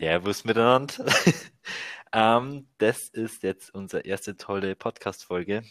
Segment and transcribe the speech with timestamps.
[0.00, 0.94] Servus miteinander.
[2.14, 5.62] ähm, das ist jetzt unsere erste tolle Podcast-Folge.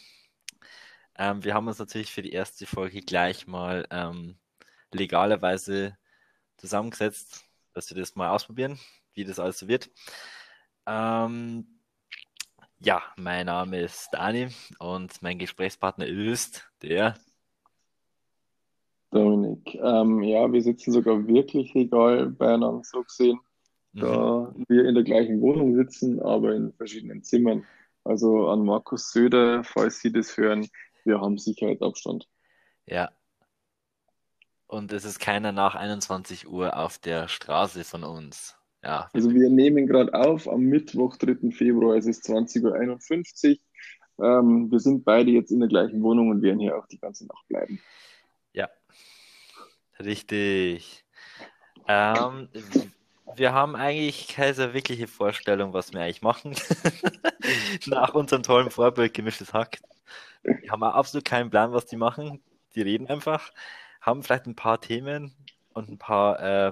[1.17, 4.37] Ähm, wir haben uns natürlich für die erste Folge gleich mal ähm,
[4.91, 5.97] legalerweise
[6.57, 8.77] zusammengesetzt, dass wir das mal ausprobieren,
[9.15, 9.89] wie das alles so wird.
[10.85, 11.79] Ähm,
[12.77, 17.17] ja, mein Name ist Dani und mein Gesprächspartner ist der
[19.09, 19.73] Dominik.
[19.73, 23.39] Ähm, ja, wir sitzen sogar wirklich legal beieinander so gesehen,
[23.93, 24.65] da mhm.
[24.67, 27.65] wir in der gleichen Wohnung sitzen, aber in verschiedenen Zimmern.
[28.03, 30.67] Also an Markus Söder, falls Sie das hören,
[31.05, 32.27] wir haben Sicherheitsabstand.
[32.85, 33.11] Ja,
[34.69, 38.55] und es ist keiner nach 21 Uhr auf der Straße von uns.
[38.83, 41.49] Ja, Also wir nehmen gerade auf am Mittwoch, 3.
[41.49, 43.57] Februar, es ist 20.51
[44.19, 44.23] Uhr.
[44.23, 47.25] Ähm, wir sind beide jetzt in der gleichen Wohnung und werden hier auch die ganze
[47.25, 47.79] Nacht bleiben.
[48.53, 48.69] ja,
[49.99, 51.03] richtig.
[51.87, 52.47] Ähm,
[53.35, 56.55] wir haben eigentlich keine wirkliche Vorstellung, was wir eigentlich machen.
[57.85, 59.79] Nach unserem tollen Vorbild Gemischtes Hack.
[60.43, 62.41] Wir haben absolut keinen Plan, was die machen.
[62.75, 63.51] Die reden einfach,
[64.01, 65.33] haben vielleicht ein paar Themen
[65.73, 66.71] und ein paar äh,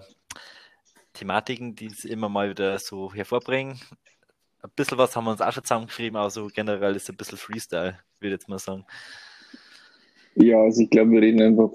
[1.13, 3.79] Thematiken, die sie immer mal wieder so hervorbringen.
[4.61, 7.17] Ein bisschen was haben wir uns auch schon zusammengeschrieben, aber so generell ist es ein
[7.17, 8.85] bisschen Freestyle, würde ich jetzt mal sagen.
[10.35, 11.71] Ja, also ich glaube, wir reden einfach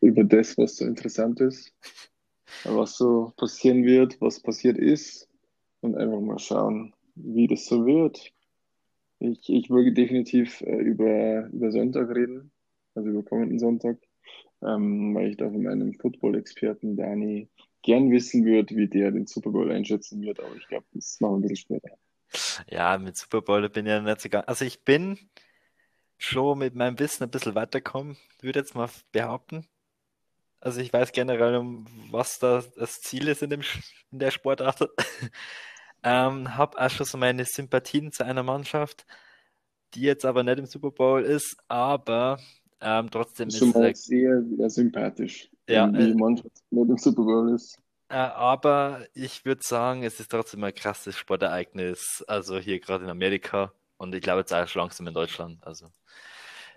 [0.00, 1.72] über das, was so interessant ist,
[2.64, 5.28] was so passieren wird, was passiert ist
[5.80, 8.32] und einfach mal schauen, wie das so wird.
[9.18, 12.52] Ich, ich würde definitiv äh, über, über Sonntag reden,
[12.94, 13.98] also über kommenden Sonntag,
[14.62, 17.48] ähm, weil ich da von meinem Football-Experten Dani
[17.82, 21.32] gern wissen würde, wie der den Super Bowl einschätzen wird, aber ich glaube, das machen
[21.32, 21.96] wir ein bisschen später.
[22.68, 24.46] Ja, mit Super Bowl bin ich ja nicht so ganz.
[24.48, 25.18] Also ich bin
[26.18, 29.66] schon mit meinem Wissen ein bisschen weitergekommen, würde jetzt mal behaupten.
[30.64, 31.62] Also ich weiß generell,
[32.10, 33.60] was da das Ziel ist in dem,
[34.10, 34.88] in der Sportart.
[36.06, 39.06] Ähm, habe auch schon so meine Sympathien zu einer Mannschaft,
[39.94, 42.38] die jetzt aber nicht im Super Bowl ist, aber
[42.82, 46.90] ähm, trotzdem ist schon es, mal sehr, sehr sympathisch, ja, wenn die äh, Mannschaft nicht
[46.90, 47.78] im Super Bowl ist.
[48.10, 53.10] äh, aber ich würde sagen, es ist trotzdem ein krasses Sportereignis, also hier gerade in
[53.10, 55.66] Amerika und ich glaube jetzt auch schon langsam in Deutschland.
[55.66, 55.90] Also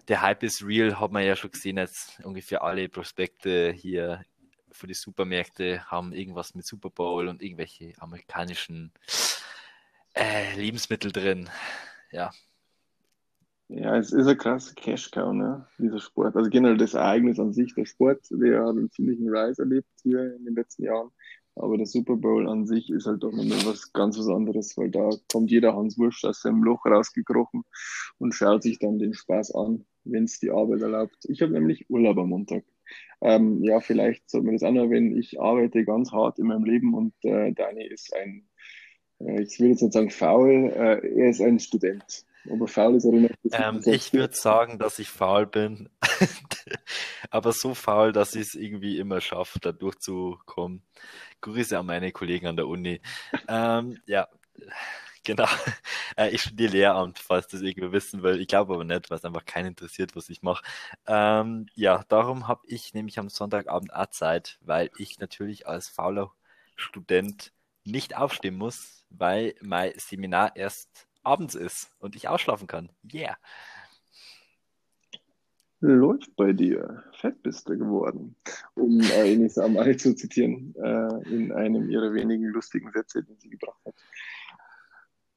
[0.08, 4.24] der Hype ist real, hat man ja schon gesehen, jetzt ungefähr alle Prospekte hier
[4.72, 8.92] für die Supermärkte haben irgendwas mit Super Bowl und irgendwelche amerikanischen
[10.14, 11.50] äh, Lebensmittel drin.
[12.12, 12.32] Ja,
[13.70, 16.38] Ja, es ist ein krasser Cash-Cow, ne, dieser Sport.
[16.38, 20.36] Also generell das Ereignis an sich, der Sport, der hat einen ziemlichen Rise erlebt hier
[20.36, 21.12] in den letzten Jahren.
[21.56, 24.92] Aber der Super Bowl an sich ist halt doch nochmal was ganz was anderes, weil
[24.92, 27.64] da kommt jeder Hans Wurst aus seinem Loch rausgekrochen
[28.20, 31.18] und schaut sich dann den Spaß an, wenn es die Arbeit erlaubt.
[31.28, 32.64] Ich habe nämlich Urlaub am Montag.
[33.22, 35.18] Ähm, ja, vielleicht sollte man das auch noch erwähnen.
[35.18, 38.48] Ich arbeite ganz hart in meinem Leben und äh, Dani ist ein,
[39.20, 42.26] äh, ich will jetzt nicht sagen faul, äh, er ist ein Student.
[42.50, 45.90] Ob faul ist oder nicht, ähm, ich würde sagen, dass ich faul bin,
[47.30, 50.84] aber so faul, dass ich es irgendwie immer schaffe, da durchzukommen.
[51.42, 53.02] Grüße an meine Kollegen an der Uni.
[53.50, 54.30] Ähm, ja,
[55.28, 55.46] genau.
[56.16, 58.42] Äh, ich studiere Lehramt, falls das irgendwer wissen will.
[58.42, 60.64] Ich glaube aber nicht, weil es einfach keinen interessiert, was ich mache.
[61.06, 66.32] Ähm, ja, darum habe ich nämlich am Sonntagabend auch Zeit, weil ich natürlich als fauler
[66.76, 72.90] Student nicht aufstehen muss, weil mein Seminar erst abends ist und ich ausschlafen kann.
[73.14, 73.38] Yeah.
[75.80, 77.04] Läuft bei dir.
[77.14, 78.36] Fett bist du geworden.
[78.74, 83.50] Um äh, Ines Amali zu zitieren, äh, in einem ihrer wenigen lustigen Sätze, den sie
[83.50, 83.94] gebracht hat.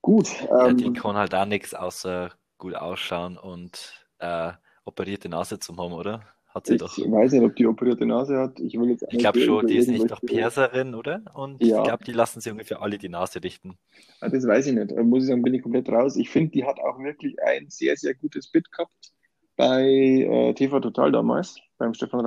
[0.02, 0.28] Gut,
[0.58, 4.52] Ja, die ähm, kann halt auch nichts außer gut ausschauen und äh,
[4.84, 6.24] operierte Nase zum haben, oder?
[6.48, 7.02] Hat sie ich doch.
[7.10, 8.60] weiß nicht, ob die operierte Nase hat.
[8.60, 8.78] Ich
[9.08, 10.24] Ich glaube schon, die ist nicht doch.
[10.24, 11.22] Perserin, oder?
[11.34, 13.76] Und ich Ja, glaube, die lassen sich ungefähr alle die Nase richten.
[14.20, 14.94] ah, das weiß ich nicht.
[14.96, 16.16] Muss ich sagen, bin ich komplett raus.
[16.16, 19.12] Ich finde, die hat auch wirklich ein sehr, sehr gutes Bit gehabt
[19.56, 22.26] bei äh, TV Total damals, beim Stefan.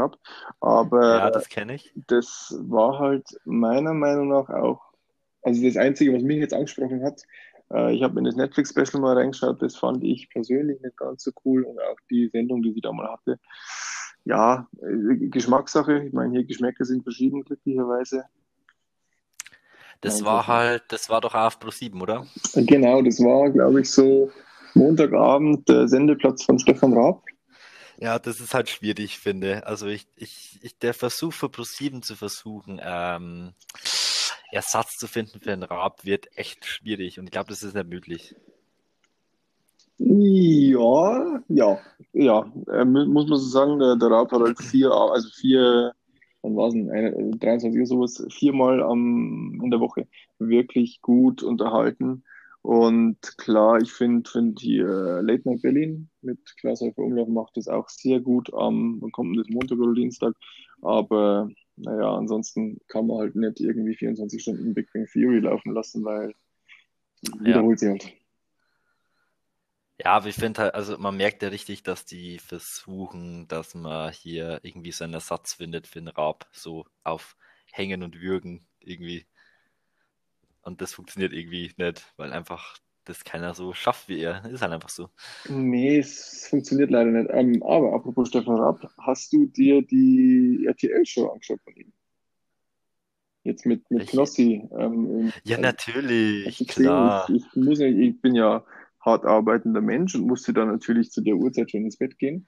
[1.08, 1.96] Ja, Aber das kenne ich.
[1.96, 4.82] das war halt meiner Meinung nach auch,
[5.42, 7.24] also das Einzige, was mich jetzt angesprochen hat,
[7.74, 11.32] äh, ich habe in das Netflix-Special mal reingeschaut, das fand ich persönlich nicht ganz so
[11.46, 13.40] cool und auch die Sendung, die sie da mal hatte.
[14.26, 18.26] Ja, äh, Geschmackssache, ich meine, hier Geschmäcker sind verschieden, glücklicherweise.
[20.02, 22.28] Das war halt, das war doch auf Pro7, oder?
[22.56, 24.30] Genau, das war, glaube ich, so
[24.74, 27.24] Montagabend der Sendeplatz von Stefan Raab.
[27.98, 29.66] Ja, das ist halt schwierig, finde.
[29.66, 33.54] Also ich, ich, ich, der Versuch für Pro7 zu versuchen, ähm,
[34.54, 37.20] Ersatz zu finden für den Raab, wird echt schwierig.
[37.20, 38.36] Und ich glaube, das ist nicht möglich.
[39.98, 41.80] Ja, ja,
[42.14, 42.52] ja.
[42.72, 45.94] Äh, mu- muss man so sagen, der, der Raab hat halt vier, also vier
[46.44, 50.08] wann war es denn, eine, 23 Uhr sowas, viermal am, in der Woche
[50.40, 52.24] wirklich gut unterhalten.
[52.62, 57.90] Und klar, ich finde find hier Late Night Berlin mit Häufer Umlauf macht das auch
[57.90, 60.34] sehr gut am, wann kommt das Montag oder Dienstag,
[60.82, 66.04] aber naja, ansonsten kann man halt nicht irgendwie 24 Stunden Big Bang Theory laufen lassen,
[66.04, 66.34] weil
[67.40, 67.88] wiederholt ja.
[67.88, 68.14] sie halt.
[70.00, 74.12] Ja, aber ich finde halt, also man merkt ja richtig, dass die versuchen, dass man
[74.12, 77.38] hier irgendwie so einen Ersatz findet für den Raab, so auf
[77.72, 79.26] Hängen und Würgen irgendwie.
[80.62, 84.46] Und das funktioniert irgendwie nicht, weil einfach das keiner so schafft wie er.
[84.46, 85.10] Ist halt einfach so.
[85.50, 87.30] Nee, es funktioniert leider nicht.
[87.32, 91.92] Ähm, aber apropos Stefan Raab, hast du dir die RTL-Show angeschaut von ihm?
[93.44, 94.70] Jetzt mit, mit Knossi.
[94.78, 97.30] Ähm, ja, natürlich, klar.
[97.30, 98.64] Ich, ich, muss ich bin ja
[99.02, 102.48] hart arbeitender Mensch und musste dann natürlich zu der Uhrzeit schon ins Bett gehen.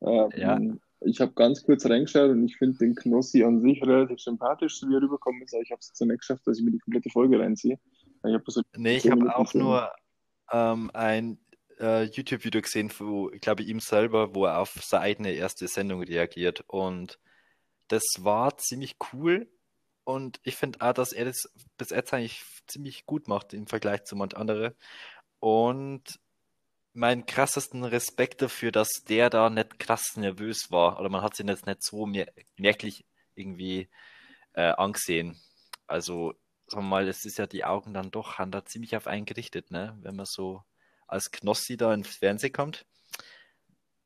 [0.00, 0.60] Ähm, ja.
[1.00, 4.88] Ich habe ganz kurz reingeschaut und ich finde den Knossi an sich relativ sympathisch, so
[4.88, 7.10] wie er rüberkommen ist, aber ich habe es nicht geschafft, dass ich mir die komplette
[7.10, 7.78] Folge reinziehe.
[8.24, 9.92] Ich hab so nee, ich habe auch nur
[10.52, 11.38] ähm, ein
[11.78, 16.02] äh, YouTube-Video gesehen, wo, ich glaube, ihm selber, wo er auf seine eigene erste Sendung
[16.02, 17.18] reagiert und
[17.88, 19.48] das war ziemlich cool
[20.06, 24.04] und ich finde auch, dass er das bis jetzt eigentlich ziemlich gut macht im Vergleich
[24.04, 24.76] zu manch andere.
[25.40, 26.20] Und
[26.92, 31.00] meinen krassesten Respekt dafür, dass der da nicht krass nervös war.
[31.00, 33.04] Oder man hat ihn jetzt nicht so mer merklich
[33.34, 33.88] irgendwie
[34.54, 35.40] äh, angesehen.
[35.88, 36.34] Also,
[36.66, 39.24] sagen wir mal, es ist ja die Augen dann doch, haben da ziemlich auf einen
[39.24, 39.96] gerichtet, ne?
[40.02, 40.62] Wenn man so
[41.06, 42.84] als Knossi da ins Fernsehen kommt.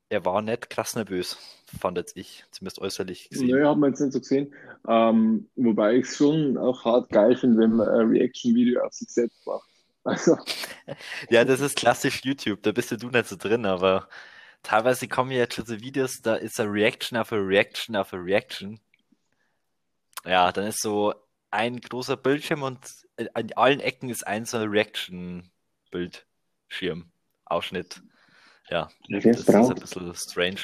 [0.09, 1.39] Er war nicht krass nervös,
[1.79, 3.47] fand jetzt ich, zumindest äußerlich gesehen.
[3.47, 4.53] Nö, hat man jetzt nicht so gesehen.
[4.89, 9.09] Ähm, wobei ich es schon auch hart geil finde, wenn man ein Reaction-Video auf sich
[9.09, 9.67] selbst macht.
[10.03, 10.39] Also.
[11.29, 14.09] Ja, das ist klassisch YouTube, da bist du nicht so drin, aber
[14.63, 18.25] teilweise kommen jetzt schon so Videos, da ist eine Reaction auf eine Reaction auf eine
[18.25, 18.81] Reaction.
[20.25, 21.13] Ja, dann ist so
[21.51, 22.79] ein großer Bildschirm und
[23.35, 27.11] an allen Ecken ist ein so ein Reaction-Bildschirm,
[27.45, 28.03] Ausschnitt.
[28.69, 30.61] Ja, das ist ein bisschen strange.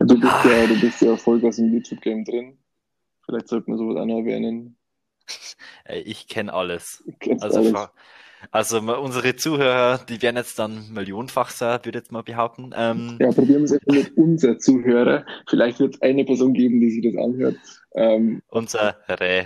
[0.00, 0.48] Du bist, ah.
[0.48, 2.58] ja, du bist ja Vollgas im YouTube-Game drin.
[3.26, 4.76] Vielleicht sollte man sowas auch noch erwähnen.
[6.04, 7.02] Ich kenne alles.
[7.40, 7.88] Also, alles.
[8.50, 12.70] Also unsere Zuhörer, die werden jetzt dann millionenfach sein, würde ich jetzt mal behaupten.
[12.76, 15.24] Ähm, ja, probieren wir es einfach mit unser Zuhörer.
[15.48, 17.56] Vielleicht wird es eine Person geben, die sich das anhört.
[17.94, 18.96] Ähm, unsere,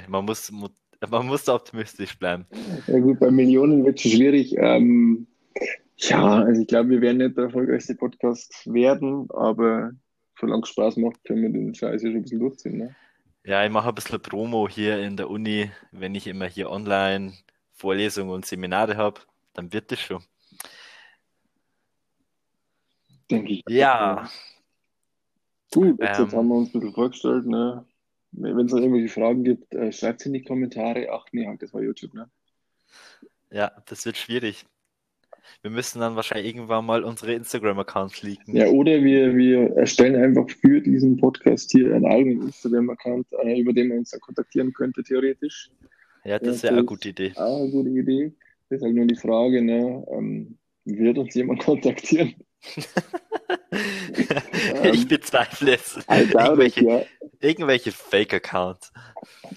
[0.09, 2.47] man muss, man muss optimistisch bleiben.
[2.87, 4.55] Ja gut, bei Millionen wird es schwierig.
[4.59, 5.27] Ähm,
[5.97, 9.93] ja, also ich glaube, wir werden nicht der erfolgreichste Podcast werden, aber
[10.39, 12.77] solange es Spaß macht, können wir den Scheiß ja schon ein bisschen durchziehen.
[12.79, 12.94] Ne?
[13.44, 15.71] Ja, ich mache ein bisschen Promo hier in der Uni.
[15.91, 17.33] Wenn ich immer hier online
[17.82, 19.20] Vorlesungen und Seminare habe,
[19.55, 20.23] dann wird das schon.
[23.29, 23.64] Denke ich.
[23.69, 24.31] Ja.
[25.75, 27.46] Gut, jetzt, ähm, haben wir uns ein bisschen vorgestellt.
[27.46, 27.84] Ne?
[28.31, 31.08] Wenn es noch irgendwelche Fragen gibt, äh, schreibt es in die Kommentare.
[31.11, 32.31] Ach nee, das war YouTube, ne?
[33.50, 34.64] Ja, das wird schwierig.
[35.62, 38.56] Wir müssen dann wahrscheinlich irgendwann mal unsere Instagram-Accounts leaken.
[38.56, 43.73] Ja, oder wir, wir erstellen einfach für diesen Podcast hier einen eigenen Instagram-Account, äh, über
[43.73, 45.70] den man uns dann kontaktieren könnte, theoretisch.
[46.25, 47.33] Ja, das wäre eine gute Idee.
[47.37, 48.33] Auch eine gute Idee.
[48.69, 52.35] Das ist halt nur die Frage, ne, ähm, wird uns jemand kontaktieren?
[54.93, 55.99] ich bezweifle es.
[56.09, 57.03] Irgendwelche, ja.
[57.41, 58.93] irgendwelche Fake-Accounts.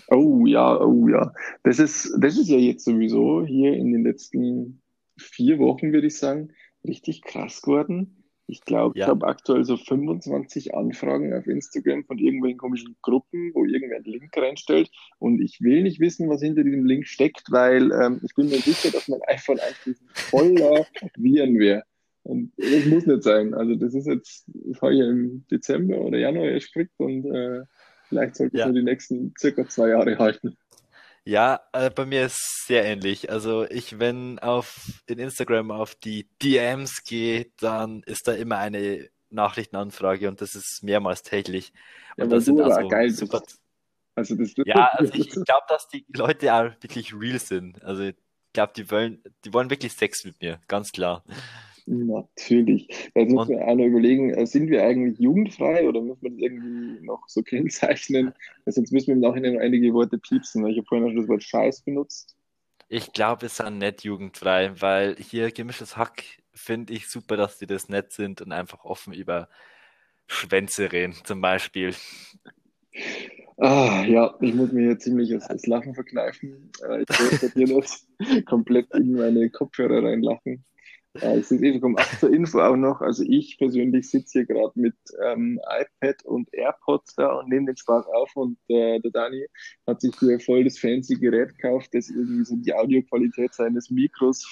[0.09, 1.33] Oh ja, oh ja.
[1.63, 4.81] Das ist, das ist ja jetzt sowieso hier in den letzten
[5.17, 6.51] vier Wochen, würde ich sagen,
[6.83, 8.24] richtig krass geworden.
[8.47, 9.05] Ich glaube, ja.
[9.05, 14.05] ich habe aktuell so 25 Anfragen auf Instagram von irgendwelchen komischen Gruppen, wo irgendwer einen
[14.05, 14.91] Link reinstellt.
[15.17, 18.59] Und ich will nicht wissen, was hinter diesem Link steckt, weil ähm, ich bin mir
[18.59, 20.85] sicher, dass mein iPhone eigentlich voller
[21.15, 21.83] Viren wäre.
[22.23, 23.53] Und das muss nicht sein.
[23.53, 27.63] Also das ist jetzt, das habe ich im Dezember oder Januar erst gekriegt und äh,
[28.09, 28.63] vielleicht sollte ja.
[28.63, 30.57] ich nur die nächsten circa zwei Jahre halten.
[31.27, 33.31] Ja, äh, bei mir ist sehr ähnlich.
[33.31, 39.09] Also ich, wenn auf in Instagram auf die DMs gehe, dann ist da immer eine
[39.31, 41.73] Nachrichtenanfrage und das ist mehrmals täglich.
[42.15, 43.41] Ja, und das sind also geil super.
[44.13, 47.83] Also das ja, also ich glaube, dass die Leute auch wirklich real sind.
[47.83, 48.15] Also ich
[48.53, 51.23] glaube, die wollen, die wollen wirklich Sex mit mir, ganz klar.
[51.87, 52.87] Natürlich.
[53.13, 56.41] Jetzt muss man auch noch überlegen, äh, sind wir eigentlich jugendfrei oder muss man das
[56.41, 58.33] irgendwie noch so kennzeichnen?
[58.65, 60.65] Sonst müssen wir im Nachhinein einige Worte piepsen.
[60.67, 62.35] Ich habe vorhin schon das Wort Scheiß benutzt.
[62.87, 66.23] Ich glaube, es sind nicht jugendfrei, weil hier gemischtes Hack
[66.53, 69.49] finde ich super, dass die das nett sind und einfach offen über
[70.27, 71.93] Schwänze reden, zum Beispiel.
[73.57, 76.71] Ah, ja, ich muss mir hier ziemlich das, das Lachen verkneifen.
[76.87, 80.63] Äh, ich werde hier noch komplett in meine Kopfhörer reinlachen.
[81.21, 83.01] Äh, es ist eben um 8 zur Info auch noch.
[83.01, 87.77] Also ich persönlich sitze hier gerade mit ähm, iPad und AirPods da und nehme den
[87.77, 89.45] Spaß auf und äh, der Dani
[89.87, 94.45] hat sich hier voll das fancy Gerät gekauft, das irgendwie so die Audioqualität seines Mikros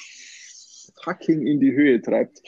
[1.04, 2.42] fucking in die Höhe treibt.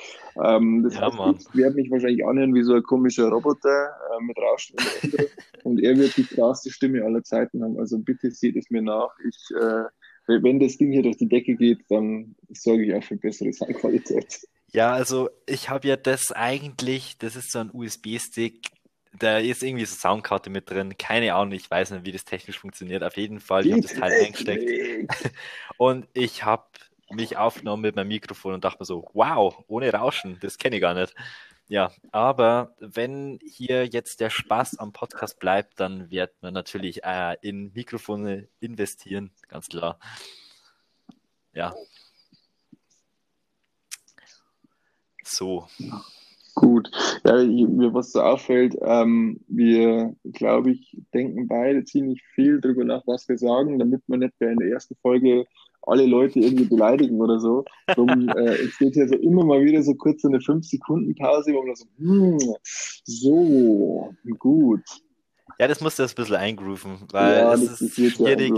[0.43, 4.23] Ähm, das ja, heißt, ich werde mich wahrscheinlich anhören wie so ein komischer Roboter äh,
[4.23, 4.77] mit Rauschen
[5.63, 7.79] und er wird die klarste Stimme aller Zeiten haben.
[7.79, 9.15] Also bitte seht es mir nach.
[9.27, 9.85] Ich, äh,
[10.27, 14.47] wenn das Ding hier durch die Decke geht, dann sorge ich auch für bessere Soundqualität.
[14.71, 18.69] Ja, also ich habe ja das eigentlich, das ist so ein USB-Stick,
[19.17, 20.97] da ist irgendwie so Soundkarte mit drin.
[20.97, 23.03] Keine Ahnung, ich weiß nicht, wie das technisch funktioniert.
[23.03, 25.31] Auf jeden Fall, ich habe das Teil eingesteckt.
[25.77, 26.65] Und ich habe
[27.11, 30.81] mich aufgenommen mit meinem Mikrofon und dachte mir so, wow, ohne Rauschen, das kenne ich
[30.81, 31.13] gar nicht.
[31.67, 37.37] Ja, aber wenn hier jetzt der Spaß am Podcast bleibt, dann wird man natürlich äh,
[37.41, 39.99] in Mikrofone investieren, ganz klar.
[41.53, 41.73] Ja.
[45.23, 45.67] So.
[46.55, 46.89] Gut.
[47.25, 53.03] Ja, mir was so auffällt, ähm, wir, glaube ich, denken beide ziemlich viel darüber nach,
[53.05, 55.45] was wir sagen, damit wir nicht in der ersten Folge
[55.81, 57.65] alle Leute irgendwie beleidigen oder so.
[57.87, 61.85] Darum äh, entsteht hier so immer mal wieder so kurz eine 5-Sekunden-Pause, wo man so,
[61.97, 62.55] hm,
[63.03, 64.83] so, gut.
[65.59, 68.53] Ja, das musst du jetzt ein bisschen eingrooven, weil ja, es ist schwierig.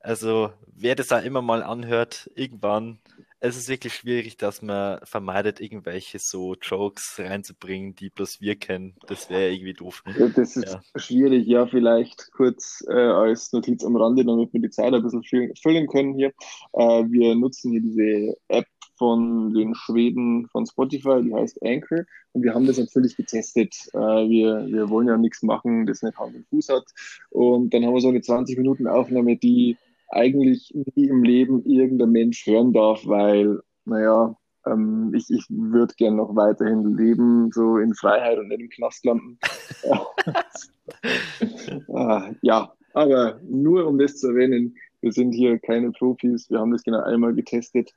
[0.00, 2.98] Also, wer das da immer mal anhört, irgendwann
[3.40, 8.94] es ist wirklich schwierig, dass man vermeidet, irgendwelche so Jokes reinzubringen, die bloß wir kennen.
[9.06, 10.02] Das wäre irgendwie doof.
[10.18, 10.80] Ja, das ist ja.
[10.96, 15.22] schwierig, ja, vielleicht kurz äh, als Notiz am Rande, damit wir die Zeit ein bisschen
[15.22, 16.32] füllen können hier.
[16.72, 18.66] Äh, wir nutzen hier diese App
[18.96, 22.04] von den Schweden von Spotify, die heißt Anchor.
[22.32, 23.74] Und wir haben das natürlich getestet.
[23.92, 26.84] Äh, wir, wir wollen ja nichts machen, das nicht Hand und Fuß hat.
[27.30, 29.76] Und dann haben wir so eine 20 Minuten Aufnahme, die
[30.08, 34.36] eigentlich nie im Leben irgendein Mensch hören darf, weil, naja,
[34.66, 39.04] ähm, ich, ich würde gern noch weiterhin leben, so in Freiheit und nicht im Knast
[39.04, 39.38] landen.
[41.94, 46.72] ah, ja, aber nur um das zu erwähnen, wir sind hier keine Profis, wir haben
[46.72, 47.92] das genau einmal getestet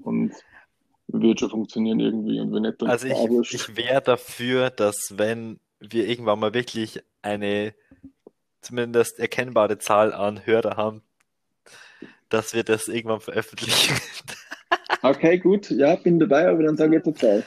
[0.00, 0.32] und
[1.08, 5.58] wird schon funktionieren irgendwie und wenn nicht, dann Also ich, ich wäre dafür, dass wenn
[5.80, 7.74] wir irgendwann mal wirklich eine
[8.60, 11.02] zumindest erkennbare Zahl an Hörer haben,
[12.30, 13.94] dass wir das irgendwann veröffentlichen.
[15.02, 15.70] okay, gut.
[15.70, 17.44] Ja, bin dabei, aber dann sage ich jetzt Zahl.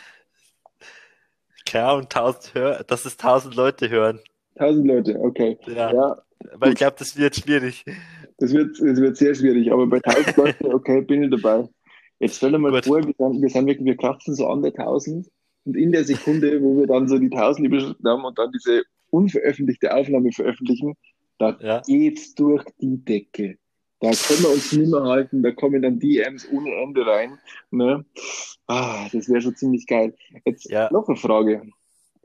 [1.65, 4.19] Klar, und 1000 Hör dass es 1000 Leute hören.
[4.55, 5.57] 1000 Leute, okay.
[5.65, 5.91] Ja.
[5.91, 6.23] ja
[6.55, 7.85] weil ich glaube, das wird schwierig.
[8.37, 11.67] Das wird, das wird sehr schwierig, aber bei 1000 Leuten, okay, bin ich dabei.
[12.19, 12.85] Jetzt stell dir mal Gut.
[12.85, 15.29] vor, wir sind, wir sind wirklich, wir kratzen so an der 1000
[15.65, 18.83] und in der Sekunde, wo wir dann so die 1000 überschritten haben und dann diese
[19.09, 20.95] unveröffentlichte Aufnahme veröffentlichen,
[21.37, 21.81] da ja.
[21.85, 23.57] geht's durch die Decke.
[24.03, 27.39] Da können wir uns nicht mehr halten, da kommen dann DMs ohne Ende rein.
[27.71, 28.03] Ne?
[28.67, 30.13] Ah, das wäre schon ziemlich geil.
[30.43, 30.91] Jetzt ja.
[30.91, 31.61] noch eine Frage.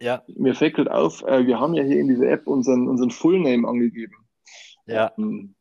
[0.01, 0.25] Ja.
[0.27, 3.69] Mir fällt halt auf, äh, wir haben ja hier in dieser App unseren, unseren Fullname
[3.69, 4.17] angegeben.
[4.87, 5.13] Ja.
[5.19, 5.55] Ähm,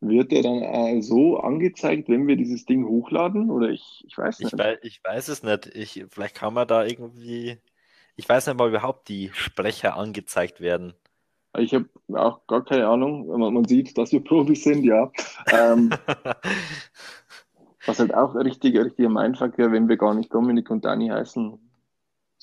[0.00, 3.50] wird der dann äh, so angezeigt, wenn wir dieses Ding hochladen?
[3.50, 4.54] Oder ich, ich weiß nicht.
[4.54, 5.66] Ich weiß, ich weiß es nicht.
[5.74, 7.58] Ich, vielleicht kann man da irgendwie.
[8.16, 10.94] Ich weiß nicht mal überhaupt die Sprecher angezeigt werden.
[11.58, 13.26] Ich habe auch gar keine Ahnung.
[13.26, 15.10] Man, man, sieht, dass wir Profis sind, ja.
[15.52, 15.90] Ähm,
[17.86, 21.08] was halt auch ein richtiger, richtiger Mindfuck wäre, wenn wir gar nicht Dominik und Dani
[21.08, 21.58] heißen.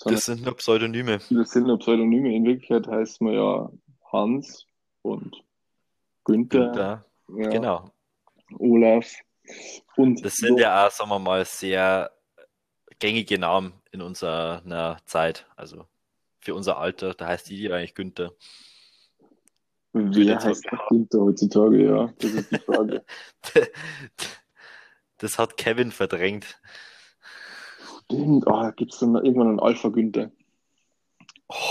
[0.06, 1.20] Das sind nur Pseudonyme.
[1.30, 2.36] Das sind nur Pseudonyme.
[2.36, 3.70] In Wirklichkeit heißt man ja
[4.12, 4.66] Hans
[5.02, 5.44] und
[6.24, 6.66] Günther.
[6.66, 7.06] Günther.
[7.36, 7.92] Ja, genau.
[8.60, 9.14] Olaf.
[9.96, 10.64] Und das sind so.
[10.64, 12.12] ja auch, sagen wir mal, sehr
[13.00, 15.46] gängige Namen in unserer Zeit.
[15.56, 15.86] Also
[16.40, 18.34] für unser Alter, da heißt die eigentlich Günther.
[19.94, 22.14] Wer heißt Günther heutzutage, ja?
[22.18, 23.06] Das ist die Frage.
[25.20, 26.60] das hat Kevin verdrängt.
[28.06, 30.32] Stimmt, oh, gibt es dann irgendwann einen Alpha Günther?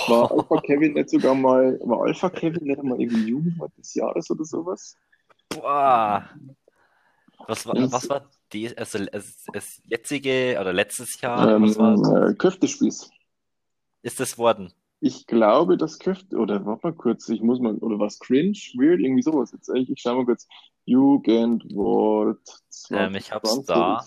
[0.06, 4.30] War Alpha Kevin nicht sogar mal, war Alpha Kevin nicht mal irgendwie Jugendwort des Jahres
[4.30, 4.96] oder sowas?
[5.48, 6.30] Boah.
[7.48, 9.04] Was war, was war die, also,
[9.52, 11.56] das jetzige oder letztes Jahr?
[11.56, 13.10] Ähm, was war äh, Köftespieß.
[14.02, 14.72] Ist das worden?
[15.04, 19.00] Ich glaube, das könnte, oder warte mal kurz, ich muss mal, oder was cringe, weird,
[19.00, 19.68] irgendwie sowas jetzt.
[19.74, 20.46] Ich, ich schau mal kurz.
[20.84, 22.60] Jugendwort.
[22.90, 24.04] Ähm, ich hab's da.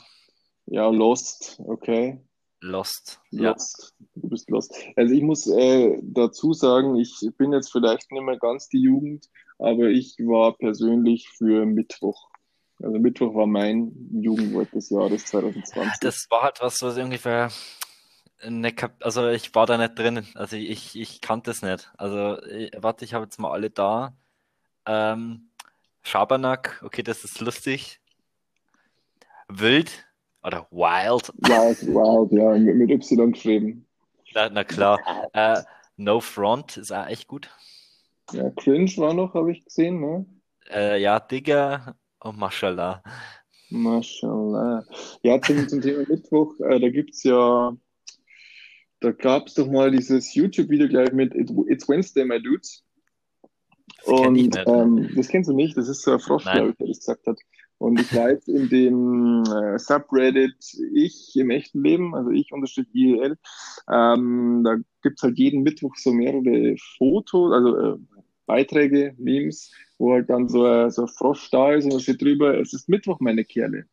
[0.67, 2.21] Ja, Lost, okay.
[2.61, 3.93] Lost, Lost.
[3.99, 4.05] Ja.
[4.15, 4.73] Du bist lost.
[4.95, 9.29] Also ich muss äh, dazu sagen, ich bin jetzt vielleicht nicht mehr ganz die Jugend,
[9.59, 12.29] aber ich war persönlich für Mittwoch.
[12.81, 15.99] Also Mittwoch war mein Jugendwort des Jahres 2020.
[15.99, 17.49] Das war halt was, was ungefähr
[18.43, 20.25] Ne, also ich war da nicht drin.
[20.35, 21.91] Also ich, ich kannte es nicht.
[21.97, 24.15] Also ich, warte, ich habe jetzt mal alle da.
[24.85, 25.49] Ähm,
[26.03, 27.99] Schabernack, okay, das ist lustig.
[29.47, 30.05] Wild,
[30.43, 31.29] Oder Wild.
[31.37, 33.87] Wild, Wild, ja, mit, mit Y geschrieben.
[34.35, 34.99] Na, na klar.
[35.33, 35.63] Äh,
[35.97, 37.49] no Front ist auch echt gut.
[38.31, 40.25] Ja, Cringe war noch, habe ich gesehen, ne?
[40.69, 43.01] Äh, ja, Digger und Mashallah.
[43.69, 44.83] Mashallah.
[45.23, 47.75] Ja, zum, zum Thema Mittwoch, äh, da gibt's ja,
[48.99, 52.83] da gab's doch mal dieses YouTube-Video gleich mit It, It's Wednesday, my dudes.
[54.05, 56.87] Das Und ähm, das kennst du nicht, das ist so ein Frosch, glaube ich, der
[56.87, 57.39] das gesagt hat.
[57.77, 60.55] Und ich jetzt in dem äh, Subreddit
[60.93, 63.37] Ich im echten Leben, also ich unterstrich IEL,
[63.91, 67.97] ähm, da gibt's halt jeden Mittwoch so mehrere Fotos, also äh,
[68.45, 72.21] Beiträge, Memes, wo halt dann so ein, so ein Frosch da ist und da steht
[72.21, 73.85] drüber, es ist Mittwoch, meine Kerle.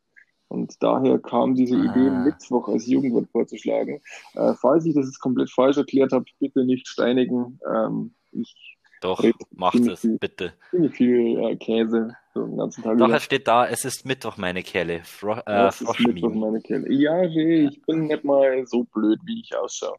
[0.53, 2.25] Und daher kam diese Idee, Ah.
[2.25, 4.01] Mittwoch als Jugendwort vorzuschlagen.
[4.35, 7.59] Äh, falls ich das jetzt komplett falsch erklärt habe, bitte nicht steinigen.
[7.75, 10.19] Ähm, ich Doch, macht es, viel.
[10.19, 10.53] bitte.
[10.71, 14.37] ziemlich viel äh, Käse so den ganzen Tag Doch, es steht da, es ist Mittwoch,
[14.37, 15.01] meine Kerle.
[15.05, 16.93] Fro äh, Das ist Mittwoch, meine Kerle.
[16.93, 19.97] Ja, ich bin nicht mal so blöd, wie ich ausschaue.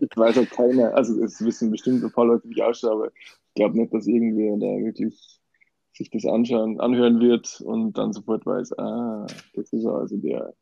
[0.00, 3.06] Ich weiß auch keiner, also es wissen bestimmt ein paar Leute, wie ich ausschaue, aber
[3.08, 5.40] ich glaube nicht, dass irgendwer da wirklich
[5.96, 10.54] sich das anschauen, anhören wird und dann sofort weiß, ah, das ist also der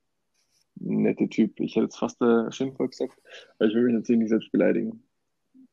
[0.77, 1.59] nette Typ.
[1.61, 3.19] Ich hätte jetzt fast ein Schimpfwort gesagt,
[3.59, 5.03] aber ich will mich natürlich nicht selbst beleidigen.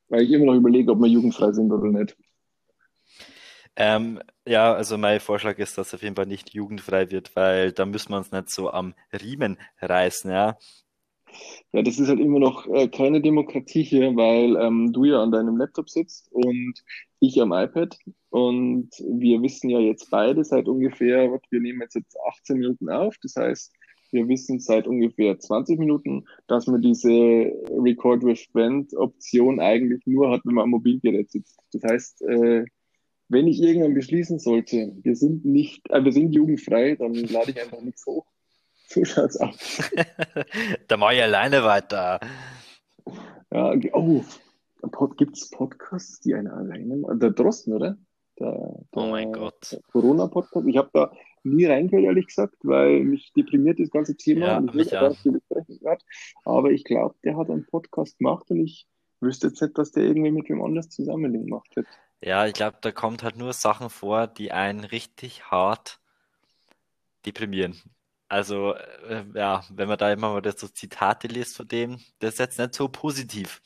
[0.07, 2.17] Weil ich immer noch überlege, ob wir jugendfrei sind oder nicht.
[3.75, 7.85] Ähm, ja, also mein Vorschlag ist, dass auf jeden Fall nicht jugendfrei wird, weil da
[7.85, 10.57] müssen wir uns nicht so am Riemen reißen, ja.
[11.71, 15.31] Ja, das ist halt immer noch äh, keine Demokratie hier, weil ähm, du ja an
[15.31, 16.73] deinem Laptop sitzt und
[17.19, 17.97] ich am iPad.
[18.29, 23.15] Und wir wissen ja jetzt beide seit ungefähr, wir nehmen jetzt, jetzt 18 Minuten auf.
[23.21, 23.73] Das heißt,
[24.11, 30.31] wir wissen seit ungefähr 20 Minuten, dass man diese Record with Friend Option eigentlich nur
[30.31, 31.59] hat, wenn man am Mobilgerät sitzt.
[31.73, 32.65] Das heißt, äh,
[33.27, 37.61] wenn ich irgendwann beschließen sollte, wir sind nicht, äh, wir sind jugendfrei, dann lade ich
[37.61, 38.25] einfach nichts hoch.
[38.91, 39.91] So schaut's aus.
[40.87, 42.19] Da mache ich alleine weiter.
[43.51, 44.23] Ja, oh,
[44.91, 47.19] Pod, gibt's Podcasts, die einer alleine machen?
[47.19, 47.97] Der Drosten, oder?
[48.39, 49.79] Der, Oh mein der Gott.
[49.91, 50.65] Corona-Podcast.
[50.67, 51.11] Ich habe da
[51.43, 56.03] nie reingehört, ehrlich gesagt, weil mich deprimiert das ganze Thema Ja, und ich besprechen grad.
[56.43, 58.87] Aber ich glaube, der hat einen Podcast gemacht und ich
[59.21, 61.85] wüsste jetzt nicht, dass der irgendwie mit wem anders zusammen den gemacht hat.
[62.23, 65.99] Ja, ich glaube, da kommt halt nur Sachen vor, die einen richtig hart
[67.25, 67.75] deprimieren.
[68.29, 68.75] Also,
[69.09, 72.59] äh, ja, wenn man da immer mal so Zitate liest von dem, das ist jetzt
[72.59, 73.59] nicht so positiv,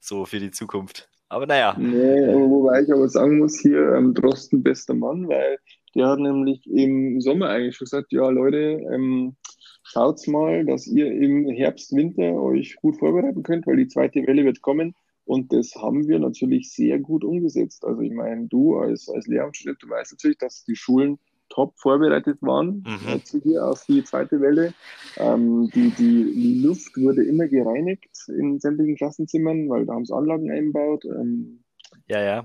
[0.00, 1.08] so für die Zukunft.
[1.28, 5.58] Aber naja, Nee, wobei ich aber sagen muss, hier ähm, Drosten bester Mann, weil
[5.94, 9.34] der hat nämlich im Sommer eigentlich schon gesagt, ja Leute, ähm,
[9.82, 14.44] schaut's mal, dass ihr im Herbst, Winter euch gut vorbereiten könnt, weil die zweite Welle
[14.44, 14.94] wird kommen.
[15.24, 17.84] Und das haben wir natürlich sehr gut umgesetzt.
[17.84, 21.18] Also ich meine, du als, als Lehramtsstudent, du weißt natürlich, dass die Schulen
[21.56, 23.22] top vorbereitet waren Mhm.
[23.42, 24.74] hier auf die zweite Welle.
[25.16, 30.50] Ähm, die, die Luft wurde immer gereinigt in sämtlichen Klassenzimmern, weil da haben sie Anlagen
[30.50, 31.06] eingebaut.
[31.06, 31.64] Ähm,
[32.08, 32.44] ja, ja.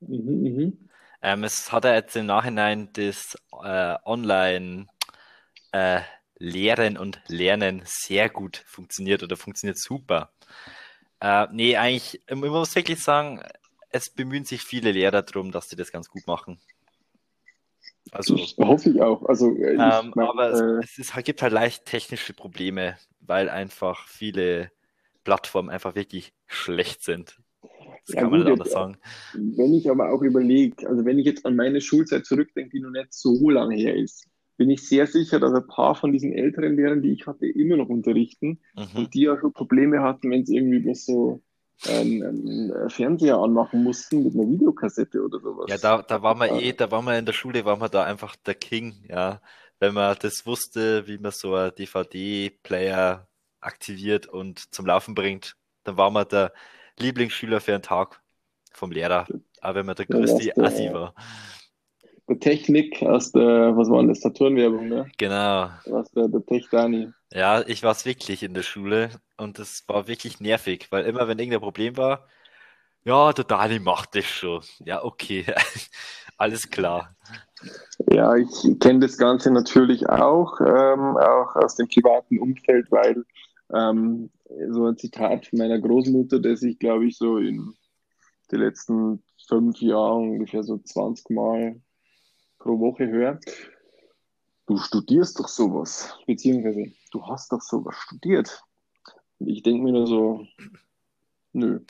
[0.00, 0.88] mhm, mhm.
[1.22, 4.86] Ähm, es hat ja jetzt im Nachhinein das äh, Online
[5.70, 6.00] äh,
[6.38, 10.32] Lehren und Lernen sehr gut funktioniert oder funktioniert super.
[11.20, 13.40] Äh, nee, eigentlich, ich muss wirklich sagen,
[13.90, 16.60] es bemühen sich viele Lehrer darum, dass sie das ganz gut machen.
[18.12, 19.24] Also, Das hoffe ich auch.
[19.26, 22.34] Also äh, ich ähm, mein, aber äh, es, es ist, halt- gibt halt leicht technische
[22.34, 24.70] Probleme, weil einfach viele
[25.24, 27.40] Plattformen einfach wirklich schlecht sind.
[28.06, 28.98] Das Ja, kann man gut, nicht anders sagen.
[29.32, 32.90] wenn ich aber auch überlege, also wenn ich jetzt an meine Schulzeit zurückdenke, die noch
[32.90, 36.76] nicht so lange her ist, bin ich sehr sicher, dass ein paar von diesen älteren
[36.76, 39.06] Lehrern, die ich hatte, immer noch unterrichten Mhm.
[39.06, 41.42] und die ja schon Probleme hatten, wenn sie irgendwie so
[41.88, 45.66] einen Fernseher anmachen mussten mit einer Videokassette oder sowas.
[45.68, 48.04] Ja, da, da waren wir eh, da waren wir in der Schule, waren wir da
[48.04, 49.40] einfach der King, ja.
[49.78, 53.26] Wenn man das wusste, wie man so einen DVD-Player
[53.60, 56.52] aktiviert und zum Laufen bringt, dann war man der
[56.98, 58.22] Lieblingsschüler für einen Tag
[58.72, 59.26] vom Lehrer.
[59.60, 61.14] Aber wenn man der größte Assi war.
[62.28, 65.10] Der Technik aus der, was war denn das, Saturn-Werbung, ne?
[65.18, 65.70] Genau.
[65.86, 67.12] Was der, der Tech-Dani.
[67.32, 71.26] Ja, ich war es wirklich in der Schule und es war wirklich nervig, weil immer
[71.26, 72.26] wenn irgendein Problem war,
[73.04, 74.62] ja, der Dani macht das schon.
[74.84, 75.44] Ja, okay.
[76.36, 77.14] Alles klar.
[78.10, 78.48] Ja, ich
[78.80, 83.24] kenne das Ganze natürlich auch, ähm, auch aus dem privaten Umfeld, weil
[83.74, 84.30] ähm,
[84.70, 87.74] so ein Zitat von meiner Großmutter, das ich glaube ich so in
[88.50, 91.80] den letzten fünf Jahren ungefähr so 20 Mal
[92.62, 93.40] pro Woche höre.
[94.66, 98.62] Du studierst doch sowas, beziehungsweise du hast doch sowas studiert.
[99.38, 100.46] Und ich denke mir nur so,
[101.52, 101.80] nö.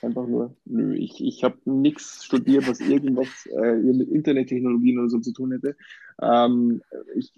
[0.00, 5.18] Einfach nur, nö, ich, ich habe nichts studiert, was irgendwas äh, mit Internettechnologien oder so
[5.18, 5.76] zu tun hätte.
[6.22, 6.82] Ähm,
[7.16, 7.32] ich,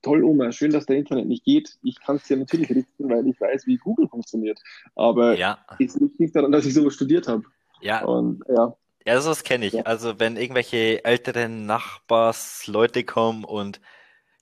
[0.00, 1.76] toll, Oma, schön, dass der Internet nicht geht.
[1.82, 4.58] Ich kann es ja natürlich richten, weil ich weiß, wie Google funktioniert.
[4.94, 7.44] Aber Ja, es liegt nicht daran, dass ich sowas studiert habe.
[7.82, 8.74] ja, Und ja,
[9.06, 9.74] ja, sowas kenne ich.
[9.74, 13.80] ja, Also wenn irgendwelche älteren Nachbarsleute kommen und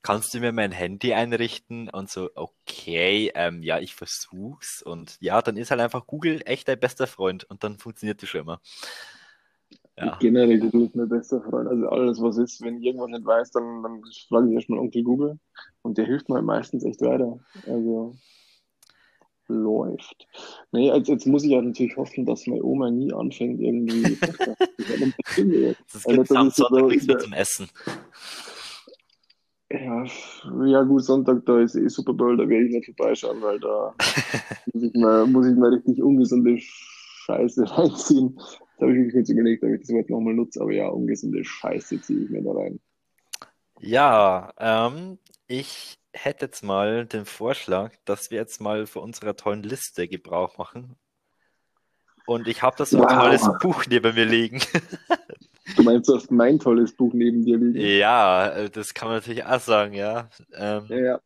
[0.03, 5.43] kannst du mir mein Handy einrichten und so, okay, ähm, ja, ich versuch's und ja,
[5.43, 8.61] dann ist halt einfach Google echt dein bester Freund und dann funktioniert das schon immer.
[9.97, 11.69] Ja, generell Google ist mein bester Freund.
[11.69, 15.05] Also alles, was ist, wenn ich irgendwas nicht weiß, dann, dann frage ich erstmal Onkel
[15.05, 15.39] Google
[15.83, 17.39] und der hilft mir meistens echt weiter.
[17.67, 18.17] Also
[19.49, 20.27] läuft.
[20.73, 24.37] Nee, jetzt, jetzt muss ich ja natürlich hoffen, dass meine Oma nie anfängt, irgendwie das
[25.93, 27.69] das Also am ist so, Sonntag nichts mehr zum Essen.
[29.71, 30.05] Ja,
[30.67, 33.95] ja gut, Sonntag, da ist eh Super Bowl, da werde ich nicht vorbeischauen, weil da
[34.73, 38.39] muss ich mal, muss ich mal richtig ungesunde Scheiße reinziehen.
[38.79, 41.45] Da habe ich mir kurz überlegt, ob ich das Wort nochmal nutze, aber ja, ungesunde
[41.45, 42.81] Scheiße ziehe ich mir da rein.
[43.81, 49.63] Ja, ähm, ich hätte jetzt mal den Vorschlag, dass wir jetzt mal von unserer tollen
[49.63, 50.97] Liste Gebrauch machen.
[52.27, 54.61] Und ich habe da so ein tolles Wow, Buch neben mir liegen.
[55.77, 57.95] du meinst, du hast mein tolles Buch neben dir liegen?
[57.99, 60.31] Ja, äh, das kann man natürlich auch sagen, ja.
[60.89, 61.21] Ja, Ähm, ja.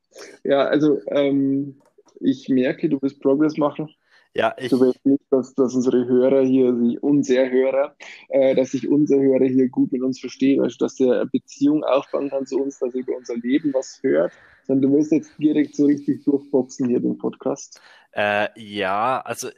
[0.44, 1.82] Ja, also ähm,
[2.20, 3.90] ich merke, du willst Progress machen.
[4.34, 7.96] ja, Du ich, willst nicht, dass, dass unsere Hörer hier, die unser Hörer,
[8.28, 11.84] äh, dass sich unser Hörer hier gut mit uns versteht, also dass er eine Beziehung
[11.84, 15.32] aufbauen kann zu uns, dass er über unser Leben was hört, sondern du willst jetzt
[15.38, 17.80] direkt so richtig durchboxen hier den Podcast.
[18.12, 19.48] äh, ja, also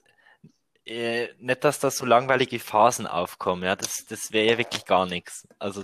[0.86, 5.06] äh, nicht, dass da so langweilige Phasen aufkommen, ja, das, das wäre ja wirklich gar
[5.06, 5.46] nichts.
[5.58, 5.82] Also,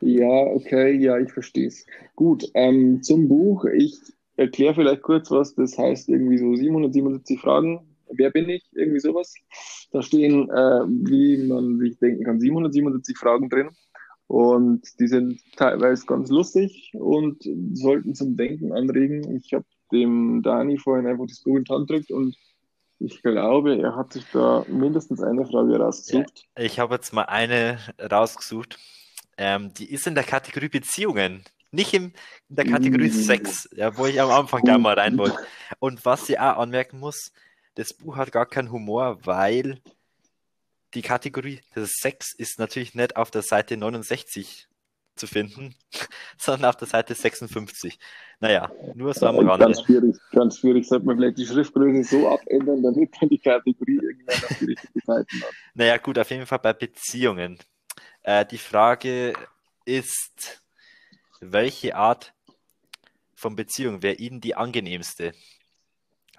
[0.00, 1.84] Ja, okay, ja, ich verstehe es.
[2.14, 3.64] Gut, ähm, zum Buch.
[3.66, 3.98] Ich
[4.36, 5.54] erkläre vielleicht kurz was.
[5.54, 7.96] Das heißt irgendwie so 777 Fragen.
[8.10, 8.64] Wer bin ich?
[8.72, 9.34] Irgendwie sowas.
[9.92, 13.70] Da stehen, äh, wie man sich denken kann, 777 Fragen drin.
[14.28, 19.36] Und die sind teilweise ganz lustig und sollten zum Denken anregen.
[19.36, 22.36] Ich habe dem Dani vorhin einfach das Buch in die Hand gedrückt und
[23.00, 26.46] ich glaube, er hat sich da mindestens eine Frage ja, rausgesucht.
[26.58, 28.78] ich habe jetzt mal eine rausgesucht.
[29.36, 32.12] Ähm, die ist in der Kategorie Beziehungen, nicht im,
[32.48, 34.80] in der Kategorie Mm, Sex, ja, wo ich am Anfang Gut.
[34.80, 35.38] mal rein wollte.
[35.78, 37.32] Und was ich auch anmerken muss,
[37.76, 39.80] das Buch hat gar keinen Humor, weil
[40.94, 44.68] die Kategorie des Sex ist natürlich nicht auf der Seite 69
[45.16, 45.74] zu finden,
[46.38, 47.98] sondern auf der Seite 56.
[48.40, 49.66] Naja, nur so am Rande.
[49.66, 50.86] Ganz schwierig, ganz schwierig.
[50.86, 55.00] Sollte man vielleicht die Schriftgröße so abändern, damit man die Kategorie irgendwann auf die richtige
[55.04, 55.52] Seite hat.
[55.74, 57.58] Naja, gut, auf jeden Fall bei Beziehungen.
[58.22, 59.32] Äh, die Frage
[59.84, 60.62] ist,
[61.40, 62.32] welche Art
[63.34, 65.32] von Beziehung wäre Ihnen die angenehmste?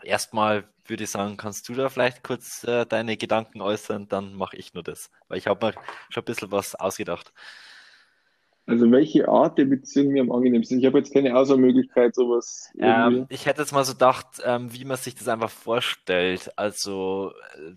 [0.03, 4.57] Erstmal würde ich sagen, kannst du da vielleicht kurz äh, deine Gedanken äußern, dann mache
[4.57, 5.73] ich nur das, weil ich habe mir
[6.09, 7.33] schon ein bisschen was ausgedacht.
[8.65, 10.83] Also welche Art der Beziehung mir am angenehmsten ist.
[10.83, 14.85] Ich habe jetzt keine Auswahlmöglichkeit, sowas Ähm, ich hätte jetzt mal so gedacht, ähm, wie
[14.85, 16.51] man sich das einfach vorstellt.
[16.55, 17.73] Also äh,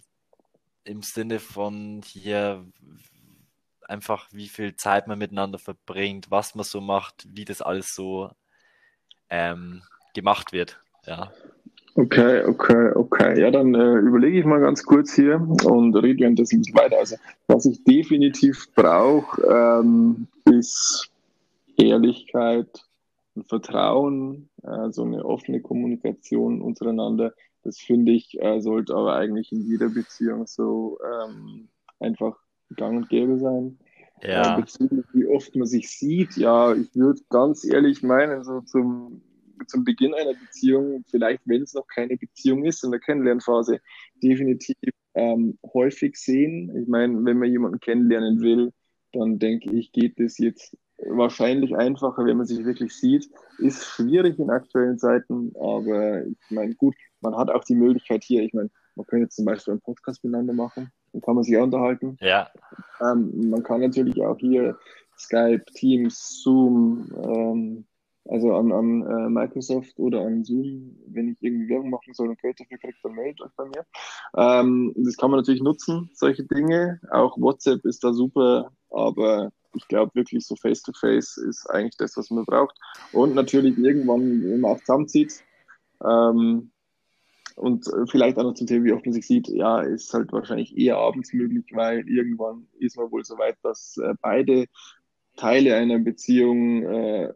[0.85, 2.67] im Sinne von hier
[3.89, 8.31] einfach, wie viel Zeit man miteinander verbringt, was man so macht, wie das alles so
[9.31, 9.83] ähm,
[10.15, 10.79] gemacht wird.
[11.07, 11.33] Ja.
[11.95, 13.39] Okay, okay, okay.
[13.41, 16.99] Ja, dann äh, überlege ich mal ganz kurz hier und rede währenddessen ein bisschen weiter.
[16.99, 17.17] Also,
[17.49, 21.11] was ich definitiv brauche, ähm, ist
[21.77, 22.69] Ehrlichkeit
[23.35, 27.35] und Vertrauen, äh, so eine offene Kommunikation untereinander.
[27.63, 31.69] Das finde ich, äh, sollte aber eigentlich in jeder Beziehung so ähm,
[32.01, 32.37] einfach
[32.77, 33.79] gang und gäbe sein.
[34.23, 34.57] Äh, Ja.
[34.57, 39.21] bezüglich wie oft man sich sieht, ja, ich würde ganz ehrlich meinen, so zum,
[39.67, 43.81] zum Beginn einer Beziehung, vielleicht wenn es noch keine Beziehung ist, in der Kennenlernphase,
[44.23, 44.77] definitiv
[45.15, 46.75] ähm, häufig sehen.
[46.81, 48.73] Ich meine, wenn man jemanden kennenlernen will,
[49.13, 53.29] dann denke ich, geht es jetzt wahrscheinlich einfacher, wenn man sich wirklich sieht.
[53.59, 58.43] Ist schwierig in aktuellen Zeiten, aber ich meine, gut, man hat auch die Möglichkeit hier,
[58.43, 61.57] ich meine, man könnte jetzt zum Beispiel einen Podcast miteinander machen, dann kann man sich
[61.57, 62.17] unterhalten.
[62.21, 62.51] Ja.
[63.01, 64.79] Ähm, man kann natürlich auch hier
[65.19, 67.85] Skype, Teams, Zoom, ähm,
[68.29, 72.41] also an, an äh, Microsoft oder an Zoom, wenn ich irgendwie Werbung machen soll und
[72.41, 73.85] Geld dafür kriege, dann meldet euch bei mir.
[74.37, 77.01] Ähm, das kann man natürlich nutzen, solche Dinge.
[77.11, 82.31] Auch WhatsApp ist da super, aber ich glaube wirklich so Face-to-Face ist eigentlich das, was
[82.31, 82.79] man braucht.
[83.13, 85.43] Und natürlich irgendwann, wenn man auch zusammenzieht,
[86.05, 86.71] ähm,
[87.57, 90.77] und vielleicht auch noch zum Thema, wie oft man sich sieht, ja, ist halt wahrscheinlich
[90.77, 94.67] eher abends möglich, weil irgendwann ist man wohl so weit, dass äh, beide
[95.37, 97.33] Teile einer Beziehung äh,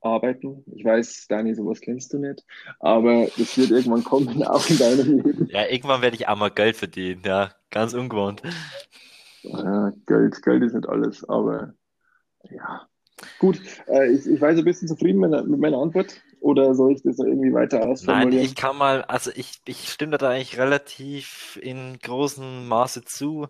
[0.00, 0.64] arbeiten.
[0.74, 2.44] Ich weiß, Dani, sowas kennst du nicht,
[2.80, 5.48] aber das wird irgendwann kommen, auch in deinem Leben.
[5.50, 8.42] Ja, irgendwann werde ich auch mal Geld verdienen, ja, ganz ungewohnt.
[9.42, 11.74] Ja, Geld, Geld ist nicht alles, aber
[12.50, 12.86] ja.
[13.38, 17.02] Gut, äh, ich, ich weiß, du bist zufrieden mit, mit meiner Antwort oder soll ich
[17.02, 18.44] das noch irgendwie weiter Nein, ausformulieren?
[18.44, 23.48] ich kann mal, also ich, ich stimme da eigentlich relativ in großem Maße zu.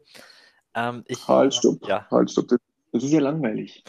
[0.74, 2.48] Ähm, ich, Halt, stopp, ja, halt, stopp.
[2.48, 2.58] Das,
[2.92, 3.84] das ist ja langweilig.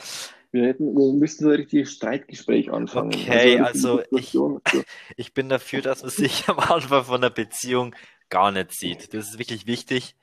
[0.51, 3.13] Wir hätten, wir müssten so ein richtiges Streitgespräch anfangen.
[3.13, 4.35] okay, Also also ich,
[5.17, 7.95] ich bin dafür, dass man sich am Anfang von einer Beziehung
[8.29, 9.13] gar nicht sieht.
[9.13, 10.15] Das ist wirklich wichtig,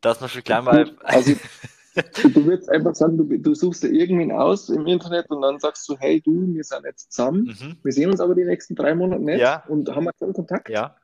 [0.00, 1.32] dass man schon gleich mal, also
[2.22, 5.88] du würdest einfach sagen, du, du suchst dir irgendwen aus im Internet und dann sagst
[5.88, 8.94] du, hey du, wir sind jetzt zusammen, mhm, wir sehen uns aber die nächsten drei
[8.94, 9.64] Monate nicht Ja.
[9.68, 10.68] und haben wir keinen Kontakt?
[10.68, 10.96] ja.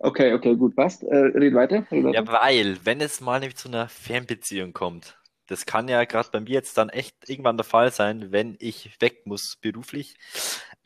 [0.00, 1.04] Okay, okay, gut, passt.
[1.04, 1.86] Äh, red weiter.
[1.90, 2.14] Red weiter.
[2.14, 6.40] Ja, weil, wenn es mal nämlich zu einer Fernbeziehung kommt, das kann ja gerade bei
[6.40, 10.16] mir jetzt dann echt irgendwann der Fall sein, wenn ich weg muss beruflich,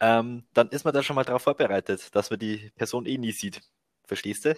[0.01, 3.33] ähm, dann ist man da schon mal darauf vorbereitet, dass man die Person eh nie
[3.33, 3.61] sieht.
[4.05, 4.57] Verstehst du?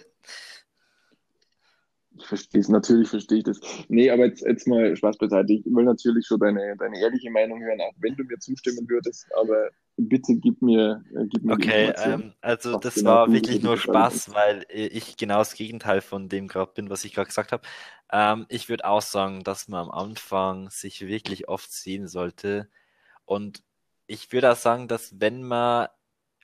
[2.17, 3.59] Ich verstehe es, natürlich verstehe ich das.
[3.87, 5.53] Nee, aber jetzt, jetzt mal Spaß beiseite.
[5.53, 9.27] Ich will natürlich schon deine, deine ehrliche Meinung hören, auch wenn du mir zustimmen würdest,
[9.39, 13.77] aber bitte gib mir, äh, gib mir Okay, ähm, also das genau war wirklich nur
[13.77, 17.63] Spaß, weil ich genau das Gegenteil von dem gerade bin, was ich gerade gesagt habe.
[18.11, 22.69] Ähm, ich würde auch sagen, dass man am Anfang sich wirklich oft sehen sollte.
[23.25, 23.63] Und
[24.07, 25.87] ich würde auch sagen, dass wenn man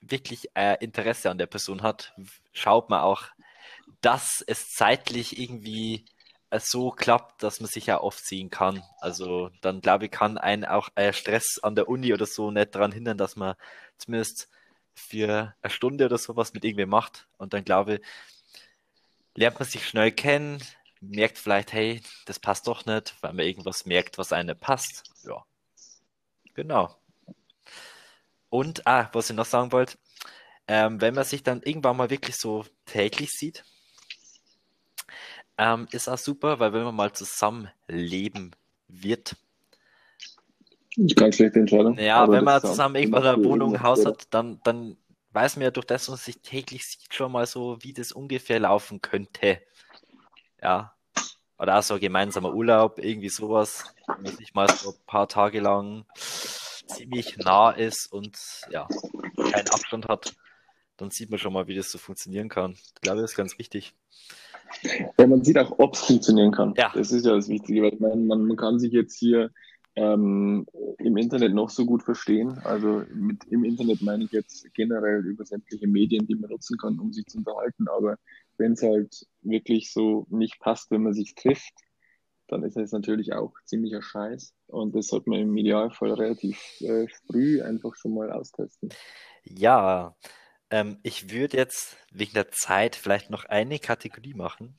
[0.00, 2.14] wirklich äh, Interesse an der Person hat,
[2.52, 3.24] schaut man auch,
[4.00, 6.04] dass es zeitlich irgendwie
[6.56, 8.82] so klappt, dass man sich ja oft sehen kann.
[9.00, 12.74] Also dann glaube ich, kann einen auch äh, Stress an der Uni oder so nicht
[12.74, 13.54] daran hindern, dass man
[13.98, 14.48] zumindest
[14.94, 17.28] für eine Stunde oder sowas mit irgendwem macht.
[17.36, 18.00] Und dann glaube ich,
[19.34, 20.62] lernt man sich schnell kennen,
[21.00, 25.04] merkt vielleicht, hey, das passt doch nicht, weil man irgendwas merkt, was einem passt.
[25.24, 25.44] Ja,
[26.54, 26.96] genau.
[28.50, 29.98] Und, ah, was ich noch sagen wollte,
[30.66, 33.64] ähm, wenn man sich dann irgendwann mal wirklich so täglich sieht,
[35.58, 38.52] ähm, ist auch super, weil wenn man mal zusammenleben
[38.88, 39.36] wird,
[41.16, 41.96] keine schlechte Entscheidung.
[41.98, 44.96] ja, wenn man zusammen irgendwann eine Wohnung, Haus hat, dann, dann
[45.32, 48.10] weiß man ja durch das, was man sich täglich sieht, schon mal so, wie das
[48.10, 49.60] ungefähr laufen könnte.
[50.60, 50.94] Ja.
[51.58, 55.28] Oder auch so ein gemeinsamer Urlaub, irgendwie sowas, wenn man sich mal so ein paar
[55.28, 58.36] Tage lang ziemlich nah ist und
[58.70, 58.88] ja,
[59.36, 60.34] keinen Abstand hat,
[60.96, 62.72] dann sieht man schon mal, wie das so funktionieren kann.
[62.72, 63.94] Ich glaube, das ist ganz wichtig.
[65.18, 66.74] Ja, man sieht auch, ob es funktionieren kann.
[66.76, 66.90] Ja.
[66.94, 69.50] Das ist ja das Wichtige, weil man, man kann sich jetzt hier
[69.96, 70.66] ähm,
[70.98, 72.58] im Internet noch so gut verstehen.
[72.64, 76.98] Also mit im Internet meine ich jetzt generell über sämtliche Medien, die man nutzen kann,
[76.98, 77.88] um sich zu unterhalten.
[77.88, 78.16] Aber
[78.56, 81.72] wenn es halt wirklich so nicht passt, wenn man sich trifft,
[82.48, 84.54] dann ist es natürlich auch ziemlicher Scheiß.
[84.68, 88.88] Und das sollte man im Idealfall relativ äh, früh einfach schon mal austesten.
[89.44, 90.16] Ja,
[90.70, 94.78] ähm, ich würde jetzt wegen der Zeit vielleicht noch eine Kategorie machen,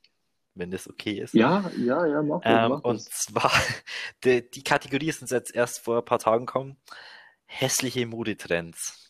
[0.56, 1.34] wenn das okay ist.
[1.34, 3.52] Ja, ja, ja, mach Ähm, mach und zwar,
[4.24, 6.78] die, die Kategorie ist uns jetzt erst vor ein paar Tagen gekommen.
[7.46, 9.08] Hässliche Modetrends.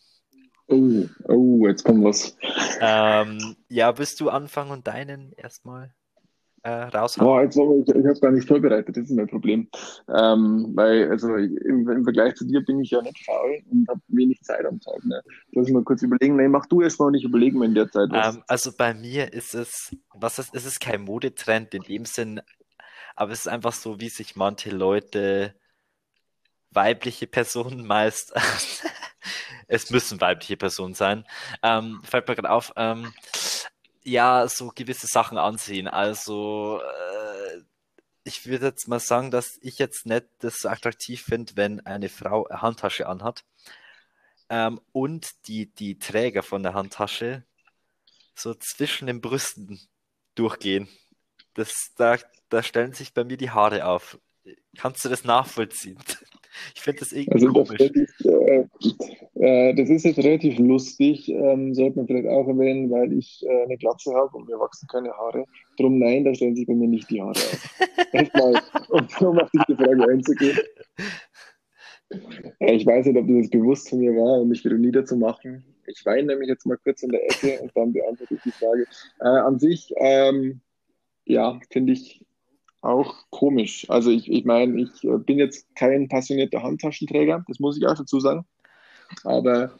[0.67, 2.37] Oh, oh, jetzt kommt was.
[2.79, 5.93] Ähm, ja, willst du anfangen und deinen erstmal
[6.63, 7.25] äh, raushauen?
[7.25, 9.67] Boah, jetzt, ich, ich habe gar nicht vorbereitet, das ist mein Problem.
[10.07, 14.01] Ähm, weil, also im, im Vergleich zu dir bin ich ja nicht faul und habe
[14.07, 15.03] wenig Zeit am Tag.
[15.05, 15.21] Ne?
[15.51, 16.35] Lass mal kurz überlegen.
[16.35, 18.35] Nee, mach du erst mal und ich überlege mir in der Zeit was.
[18.35, 22.41] Ähm, also bei mir ist es, was ist, es ist kein Modetrend in dem Sinn,
[23.15, 25.53] aber es ist einfach so, wie sich manche Leute,
[26.71, 28.33] weibliche Personen meist,
[29.67, 31.25] es müssen weibliche Personen sein,
[31.63, 33.11] ähm, fällt mir gerade auf, ähm,
[34.03, 35.87] ja, so gewisse Sachen ansehen.
[35.87, 37.63] Also, äh,
[38.23, 42.09] ich würde jetzt mal sagen, dass ich jetzt nicht das so attraktiv finde, wenn eine
[42.09, 43.43] Frau eine Handtasche anhat.
[44.49, 47.43] Ähm, und die, die Träger von der Handtasche
[48.35, 49.79] so zwischen den Brüsten
[50.35, 50.87] durchgehen.
[51.53, 52.17] Das, da,
[52.49, 54.19] da stellen sich bei mir die Haare auf.
[54.77, 55.99] Kannst du das nachvollziehen?
[56.75, 57.77] Ich finde das irgendwie Also komisch.
[57.77, 58.65] das, ist, äh,
[59.35, 63.63] äh, das ist jetzt relativ lustig, ähm, sollte man vielleicht auch erwähnen, weil ich äh,
[63.63, 65.45] eine Glatze habe und mir wachsen keine Haare.
[65.77, 67.79] Drum nein, da stellen sich bei mir nicht die Haare auf.
[68.13, 70.57] Erstmal, um, um auf diese Frage einzugehen.
[72.59, 75.63] Ich weiß nicht, ob das jetzt bewusst von mir war, um mich wieder niederzumachen.
[75.85, 78.85] Ich weine nämlich jetzt mal kurz in der Ecke und dann beantworte ich die Frage.
[79.19, 80.61] Äh, an sich, ähm,
[81.25, 82.25] ja, finde ich
[82.81, 83.89] auch komisch.
[83.89, 87.95] Also ich, ich meine, ich äh, bin jetzt kein passionierter Handtaschenträger, das muss ich auch
[87.95, 88.45] dazu sagen.
[89.23, 89.71] Aber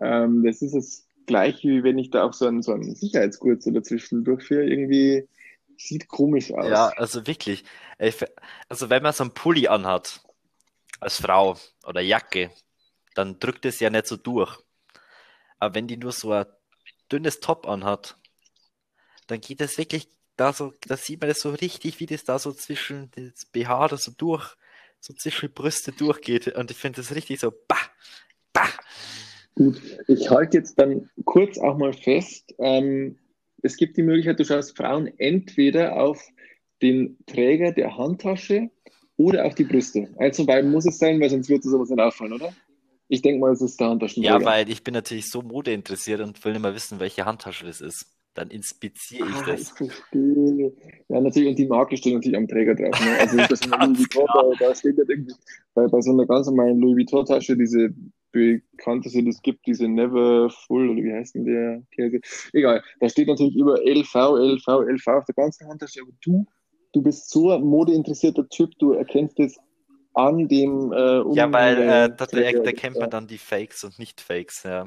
[0.00, 3.62] ähm, das ist das Gleiche, wie wenn ich da auch so einen, so einen Sicherheitsgurt
[3.62, 4.64] so dazwischen durchführe.
[4.64, 5.28] Irgendwie
[5.76, 6.68] sieht komisch aus.
[6.68, 7.64] Ja, also wirklich.
[8.68, 10.20] Also wenn man so einen Pulli anhat,
[11.00, 12.50] als Frau oder Jacke,
[13.14, 14.58] dann drückt es ja nicht so durch.
[15.58, 16.46] Aber wenn die nur so ein
[17.10, 18.16] dünnes Top anhat,
[19.26, 22.38] dann geht das wirklich da so, da sieht man das so richtig, wie das da
[22.38, 24.54] so zwischen das BH da so durch,
[25.00, 26.48] so zwischen die Brüste durchgeht.
[26.56, 27.76] Und ich finde das richtig so, bah,
[28.52, 28.68] bah.
[29.54, 33.18] Gut, ich halte jetzt dann kurz auch mal fest, ähm,
[33.62, 36.22] es gibt die Möglichkeit, du schaust Frauen entweder auf
[36.80, 38.70] den Träger der Handtasche
[39.16, 40.08] oder auf die Brüste.
[40.18, 42.52] Eins von beiden muss es sein, weil sonst wird dir sowas nicht auffallen, oder?
[43.08, 44.38] Ich denke mal, es ist der Handtaschenträger.
[44.38, 47.66] Ja, weil ich bin natürlich so Mode interessiert und will nicht mal wissen, welche Handtasche
[47.66, 48.06] das ist.
[48.38, 49.60] Dann inspiziere ich ah, das.
[49.62, 50.72] Ich verstehe.
[51.08, 52.94] Ja, natürlich, und die Marke steht natürlich am Träger drauf.
[53.04, 53.18] Ne?
[53.18, 55.34] Also das ist Louis Vuitton, da, da steht ja irgendwie
[55.74, 57.92] bei, bei so einer ganz normalen Louis Vuitton-Tasche diese
[58.30, 62.20] bekannteste, das gibt, diese Never Full, oder wie heißt denn der Käse?
[62.52, 66.46] Egal, da steht natürlich über LV, LV, LV auf der ganzen Handtasche, aber du,
[66.92, 69.58] du bist so ein modeinteressierter Typ, du erkennst es
[70.14, 73.82] an dem äh, um Ja, weil äh, da, da, da kennt man dann die Fakes
[73.82, 74.86] und nicht Fakes, ja.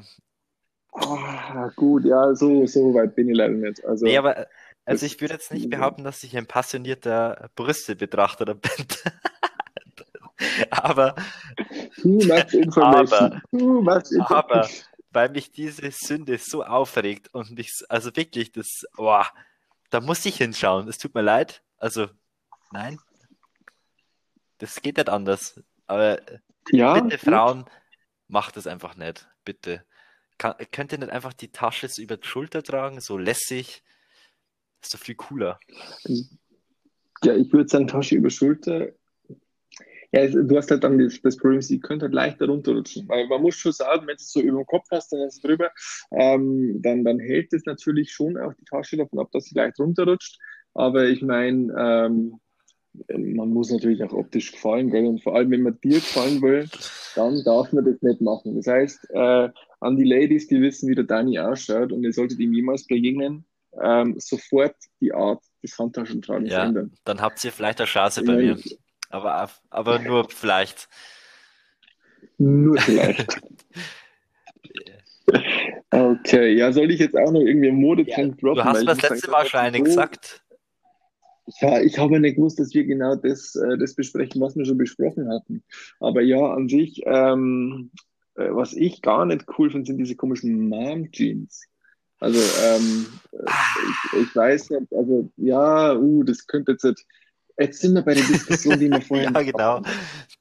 [0.92, 3.84] Ah, gut, ja, so, so weit bin ich leider nicht.
[3.86, 4.48] Also, nee, aber
[4.86, 8.72] also ich würde jetzt nicht behaupten, dass ich ein passionierter Brüstebetrachter bin.
[10.72, 11.16] aber,
[12.76, 13.42] aber,
[14.28, 14.70] aber,
[15.12, 19.28] weil mich diese Sünde so aufregt und mich, also wirklich, das, boah,
[19.92, 20.88] da muss ich hinschauen.
[20.88, 21.64] Es tut mir leid.
[21.78, 22.08] Also,
[22.72, 22.98] nein.
[24.58, 25.62] Das geht nicht anders.
[25.86, 26.20] Aber
[26.72, 27.66] ja, bitte, Frauen,
[28.28, 29.28] macht es einfach nicht.
[29.44, 29.86] Bitte.
[30.42, 33.84] Kann, könnt ihr nicht einfach die Tasche so über die Schulter tragen, so lässig?
[34.80, 35.60] Das ist doch viel cooler.
[37.24, 38.90] Ja, ich würde sagen, Tasche über Schulter
[40.14, 43.08] ja, du hast halt dann das, das Problem, sie könnte halt leichter runterrutschen.
[43.08, 45.36] Weil man muss schon sagen, wenn du es so über den Kopf hast, dann ist
[45.36, 45.72] es drüber,
[46.12, 49.80] ähm, dann, dann hält es natürlich schon auch die Tasche davon ab, dass sie leicht
[49.80, 50.38] runterrutscht.
[50.74, 52.40] Aber ich meine, ähm,
[53.36, 55.06] man muss natürlich auch optisch gefallen, gell?
[55.06, 56.68] und vor allem, wenn man dir gefallen will,
[57.16, 58.58] dann darf man das nicht machen.
[58.58, 59.50] Das heißt, äh,
[59.82, 63.46] an die Ladies, die wissen, wie der Dani ausschaut und ihr solltet ihm jemals begegnen,
[63.82, 66.94] ähm, sofort die Art des Handtaschentragens ja, ändern.
[67.04, 68.58] Dann habt ihr vielleicht eine Chance bei mir.
[69.10, 70.88] Aber, aber nur vielleicht.
[72.38, 73.42] Nur vielleicht.
[75.92, 78.64] okay, ja, soll ich jetzt auch noch irgendwie Modetrend ja, droppen?
[78.64, 80.44] Du hast mir das letzte Mal schon eine gesagt.
[81.60, 84.78] Ja, ich habe nicht gewusst, dass wir genau das, äh, das besprechen, was wir schon
[84.78, 85.64] besprochen hatten.
[86.00, 90.70] Aber ja, an sich, ähm, äh, was ich gar nicht cool finde, sind diese komischen
[90.70, 91.68] Mom-Jeans.
[92.20, 97.06] Also, ähm, ich, ich, weiß nicht, also, ja, uh, das könnte jetzt nicht,
[97.62, 99.82] Jetzt sind wir bei der Diskussion, die wir vorhin Ja, genau.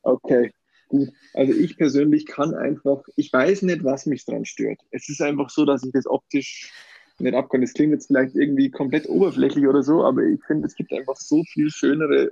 [0.02, 0.52] Okay,
[0.88, 1.10] gut.
[1.34, 4.80] Also ich persönlich kann einfach, ich weiß nicht, was mich dran stört.
[4.90, 6.72] Es ist einfach so, dass ich das optisch
[7.18, 7.60] nicht abkann.
[7.60, 11.16] Das klingt jetzt vielleicht irgendwie komplett oberflächlich oder so, aber ich finde, es gibt einfach
[11.16, 12.30] so viel schönere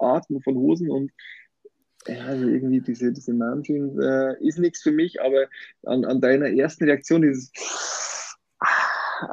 [0.00, 1.10] Arten von Hosen und
[2.06, 5.46] ja, also irgendwie diese, diese Mom-Jeans äh, ist nichts für mich, aber
[5.84, 7.52] an, an deiner ersten Reaktion, dieses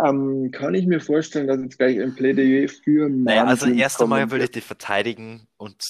[0.04, 4.30] ähm, kann ich mir vorstellen, dass jetzt gleich ein Plädoyer für Naja, also erst einmal
[4.32, 5.82] würde ich die verteidigen und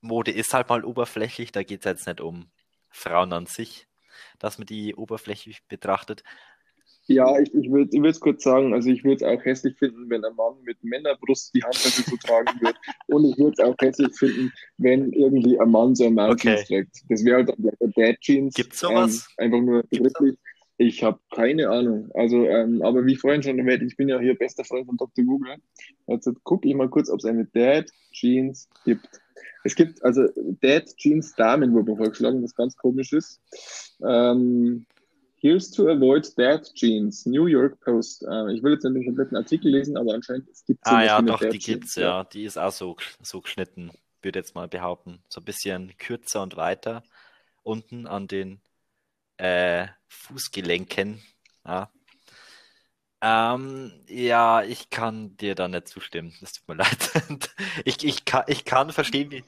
[0.00, 2.50] Mode ist halt mal oberflächlich, da geht es jetzt nicht um
[2.90, 3.86] Frauen an sich,
[4.38, 6.24] dass man die oberflächlich betrachtet.
[7.06, 10.24] Ja, ich, ich würde ich kurz sagen, also ich würde es auch hässlich finden, wenn
[10.24, 12.78] ein Mann mit Männerbrust die Handtasche so tragen würde.
[13.08, 16.64] Und ich würde es auch hässlich finden, wenn irgendwie ein Mann so ein Mountain okay.
[16.64, 16.96] trägt.
[17.08, 18.54] Das wäre halt dann Dad Jeans.
[18.54, 19.26] Gibt sowas?
[19.38, 20.38] Ähm, einfach nur wirklich.
[20.78, 22.10] Ich habe keine Ahnung.
[22.14, 25.24] Also, ähm, aber wie vorhin schon erwähnt, ich bin ja hier bester Freund von Dr.
[25.24, 25.56] Google.
[26.06, 29.08] Also gucke ich mal kurz, ob es eine Dad Jeans gibt.
[29.64, 30.28] Es gibt also
[30.60, 33.40] Dad Jeans Damen wurde vorgeschlagen, was ganz komisch ist.
[34.04, 34.86] Ähm,
[35.42, 38.22] Here's to avoid Dad Jeans, New York Post.
[38.22, 41.20] Äh, ich will jetzt nicht den kompletten Artikel lesen, aber anscheinend es gibt Ah ja,
[41.20, 42.22] doch, die gibt's ja.
[42.22, 43.90] Die ist auch so, so geschnitten,
[44.22, 45.18] würde jetzt mal behaupten.
[45.28, 47.02] So ein bisschen kürzer und weiter
[47.64, 48.60] unten an den
[49.38, 51.20] äh, Fußgelenken.
[51.66, 51.90] Ja.
[53.24, 56.34] Ähm, ja, ich kann dir da nicht zustimmen.
[56.40, 57.54] Das tut mir leid.
[57.84, 59.44] ich, ich, kann, ich kann verstehen, wie.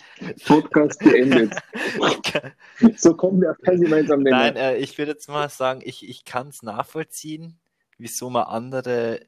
[0.46, 1.52] Podcast beendet.
[2.96, 4.36] so kommen wir gemeinsamen Nenner.
[4.36, 7.58] Nein, äh, ich würde jetzt mal sagen, ich, ich kann es nachvollziehen,
[7.98, 9.26] wieso man andere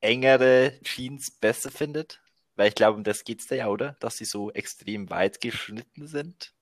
[0.00, 2.20] engere Jeans besser findet.
[2.54, 3.96] Weil ich glaube, um das geht es da ja, oder?
[3.98, 6.54] Dass sie so extrem weit geschnitten sind.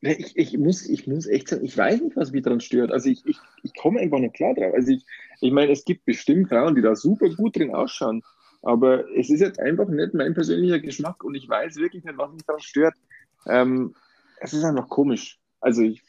[0.00, 2.92] Ich, ich, muss, ich muss echt sagen, ich weiß nicht, was mich daran stört.
[2.92, 4.72] Also ich, ich, ich komme einfach nicht klar drauf.
[4.74, 5.04] Also ich,
[5.40, 8.22] ich meine, es gibt bestimmt Frauen, die da super gut drin ausschauen.
[8.62, 12.32] Aber es ist jetzt einfach nicht mein persönlicher Geschmack und ich weiß wirklich nicht, was
[12.32, 12.94] mich daran stört.
[13.46, 13.94] Ähm,
[14.40, 15.38] es ist einfach komisch.
[15.60, 16.02] Also ich,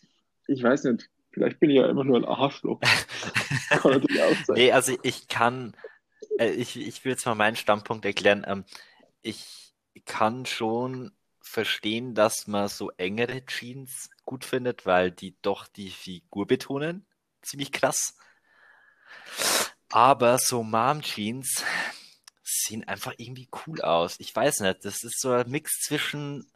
[0.48, 1.10] ich weiß nicht.
[1.32, 2.80] Vielleicht bin ich ja immer nur ein Arschloch.
[3.70, 4.56] kann natürlich auch sein.
[4.56, 5.76] Nee, also ich kann,
[6.40, 8.46] äh, ich, ich will jetzt mal meinen Standpunkt erklären.
[8.48, 8.66] Ähm,
[9.22, 9.74] ich
[10.06, 11.12] kann schon
[11.50, 17.06] verstehen, dass man so engere Jeans gut findet, weil die doch die Figur betonen.
[17.42, 18.16] Ziemlich krass.
[19.90, 21.64] Aber so Mom Jeans
[22.44, 24.16] sehen einfach irgendwie cool aus.
[24.20, 26.50] Ich weiß nicht, das ist so ein Mix zwischen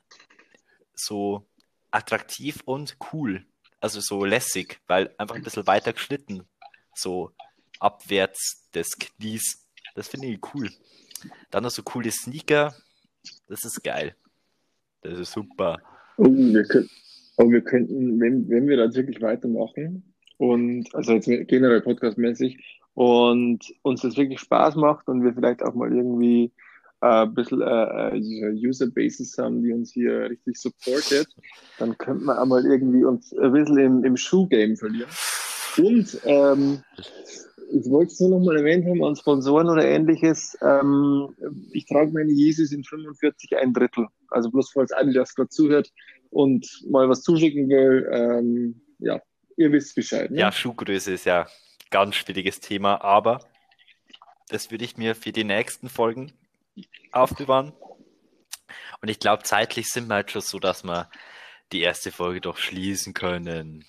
[0.94, 1.48] so
[1.90, 3.46] attraktiv und cool.
[3.80, 6.48] Also so lässig, weil einfach ein bisschen weiter geschnitten.
[6.96, 7.34] So
[7.80, 9.68] abwärts des Knies.
[9.96, 10.72] Das finde ich cool.
[11.50, 12.76] Dann noch so coole Sneaker.
[13.48, 14.16] Das ist geil.
[15.04, 15.80] Das ist super.
[16.18, 16.90] Oh, wir können,
[17.38, 22.58] aber wir könnten, wenn, wenn wir das wirklich weitermachen und also jetzt generell podcastmäßig
[22.94, 26.52] und uns das wirklich Spaß macht und wir vielleicht auch mal irgendwie
[27.02, 31.28] äh, ein bisschen äh, äh User Bases haben, die uns hier richtig supportet,
[31.80, 35.10] dann könnte man einmal irgendwie uns ein bisschen im, im Schuh-Game verlieren.
[35.78, 36.84] Und ähm,
[37.74, 40.56] ich wollte es nur noch mal erwähnt haben an Sponsoren oder ähnliches.
[40.62, 41.30] Ähm,
[41.72, 44.08] ich trage meine Jesus in 45 ein Drittel.
[44.34, 45.92] Also bloß falls Adidas gerade zuhört
[46.30, 49.22] und mal was zuschicken will, ähm, ja,
[49.58, 50.32] ihr wisst Bescheid.
[50.32, 50.40] Ne?
[50.40, 51.48] Ja, Schuhgröße ist ja
[51.90, 53.40] ganz schwieriges Thema, aber
[54.50, 56.34] das würde ich mir für die nächsten Folgen
[57.12, 57.74] aufbewahren.
[59.02, 61.10] Und ich glaube, zeitlich sind wir halt schon so, dass wir
[61.72, 63.86] die erste Folge doch schließen können.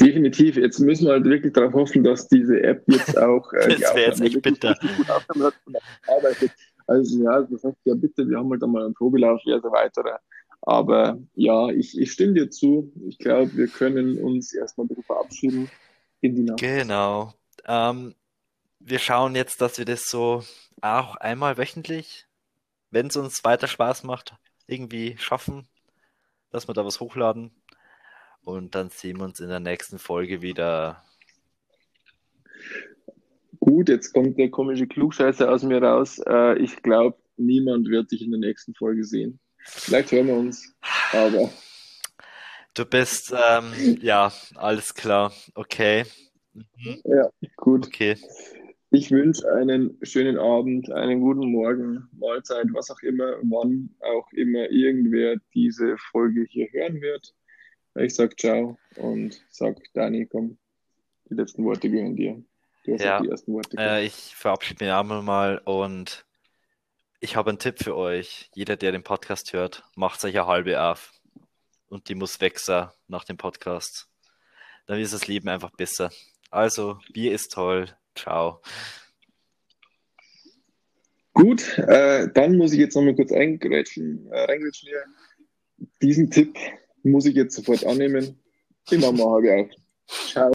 [0.00, 0.56] Definitiv.
[0.56, 3.52] Jetzt müssen wir halt wirklich darauf hoffen, dass diese App jetzt auch.
[3.52, 4.78] Äh, das wäre jetzt echt bitter.
[6.06, 6.52] arbeitet.
[6.90, 10.10] Also ja, das heißt ja bitte, wir haben halt einmal einen Probelauf, wie so weitere.
[10.62, 12.92] Aber ja, ich, ich stimme dir zu.
[13.06, 15.70] Ich glaube, wir können uns erstmal ein bisschen verabschieden
[16.20, 16.58] in die Nacht.
[16.58, 17.32] Genau.
[17.64, 18.16] Ähm,
[18.80, 20.42] wir schauen jetzt, dass wir das so
[20.80, 22.26] auch einmal wöchentlich,
[22.90, 24.34] wenn es uns weiter Spaß macht,
[24.66, 25.68] irgendwie schaffen,
[26.50, 27.52] dass wir da was hochladen.
[28.42, 31.04] Und dann sehen wir uns in der nächsten Folge wieder.
[33.60, 36.18] Gut, jetzt kommt der komische Klugscheißer aus mir raus.
[36.26, 39.38] Äh, ich glaube, niemand wird dich in der nächsten Folge sehen.
[39.58, 40.74] Vielleicht hören wir uns,
[41.12, 41.50] aber.
[42.74, 45.32] Du bist, ähm, ja, alles klar.
[45.54, 46.04] Okay.
[46.54, 47.00] Mhm.
[47.04, 47.86] Ja, gut.
[47.86, 48.16] Okay.
[48.92, 54.68] Ich wünsche einen schönen Abend, einen guten Morgen, Mahlzeit, was auch immer, wann auch immer
[54.70, 57.34] irgendwer diese Folge hier hören wird.
[57.94, 60.58] Ich sag ciao und sag Dani, komm,
[61.28, 62.42] die letzten Worte gehören dir.
[62.84, 63.76] Ja, Worte.
[63.78, 66.24] Äh, ich verabschiede mich einmal mal und
[67.20, 68.50] ich habe einen Tipp für euch.
[68.54, 71.12] Jeder, der den Podcast hört, macht sich eine halbe auf.
[71.88, 74.08] Und die muss wechseln nach dem Podcast.
[74.86, 76.10] Dann ist das Leben einfach besser.
[76.50, 77.86] Also, Bier ist toll.
[78.14, 78.60] Ciao.
[81.34, 85.04] Gut, äh, dann muss ich jetzt nochmal kurz eingrätschen, äh, reingrätschen hier.
[86.02, 86.56] Diesen Tipp
[87.02, 88.38] muss ich jetzt sofort annehmen.
[88.90, 89.70] Immer mal halbe auf.
[90.06, 90.48] Ciao.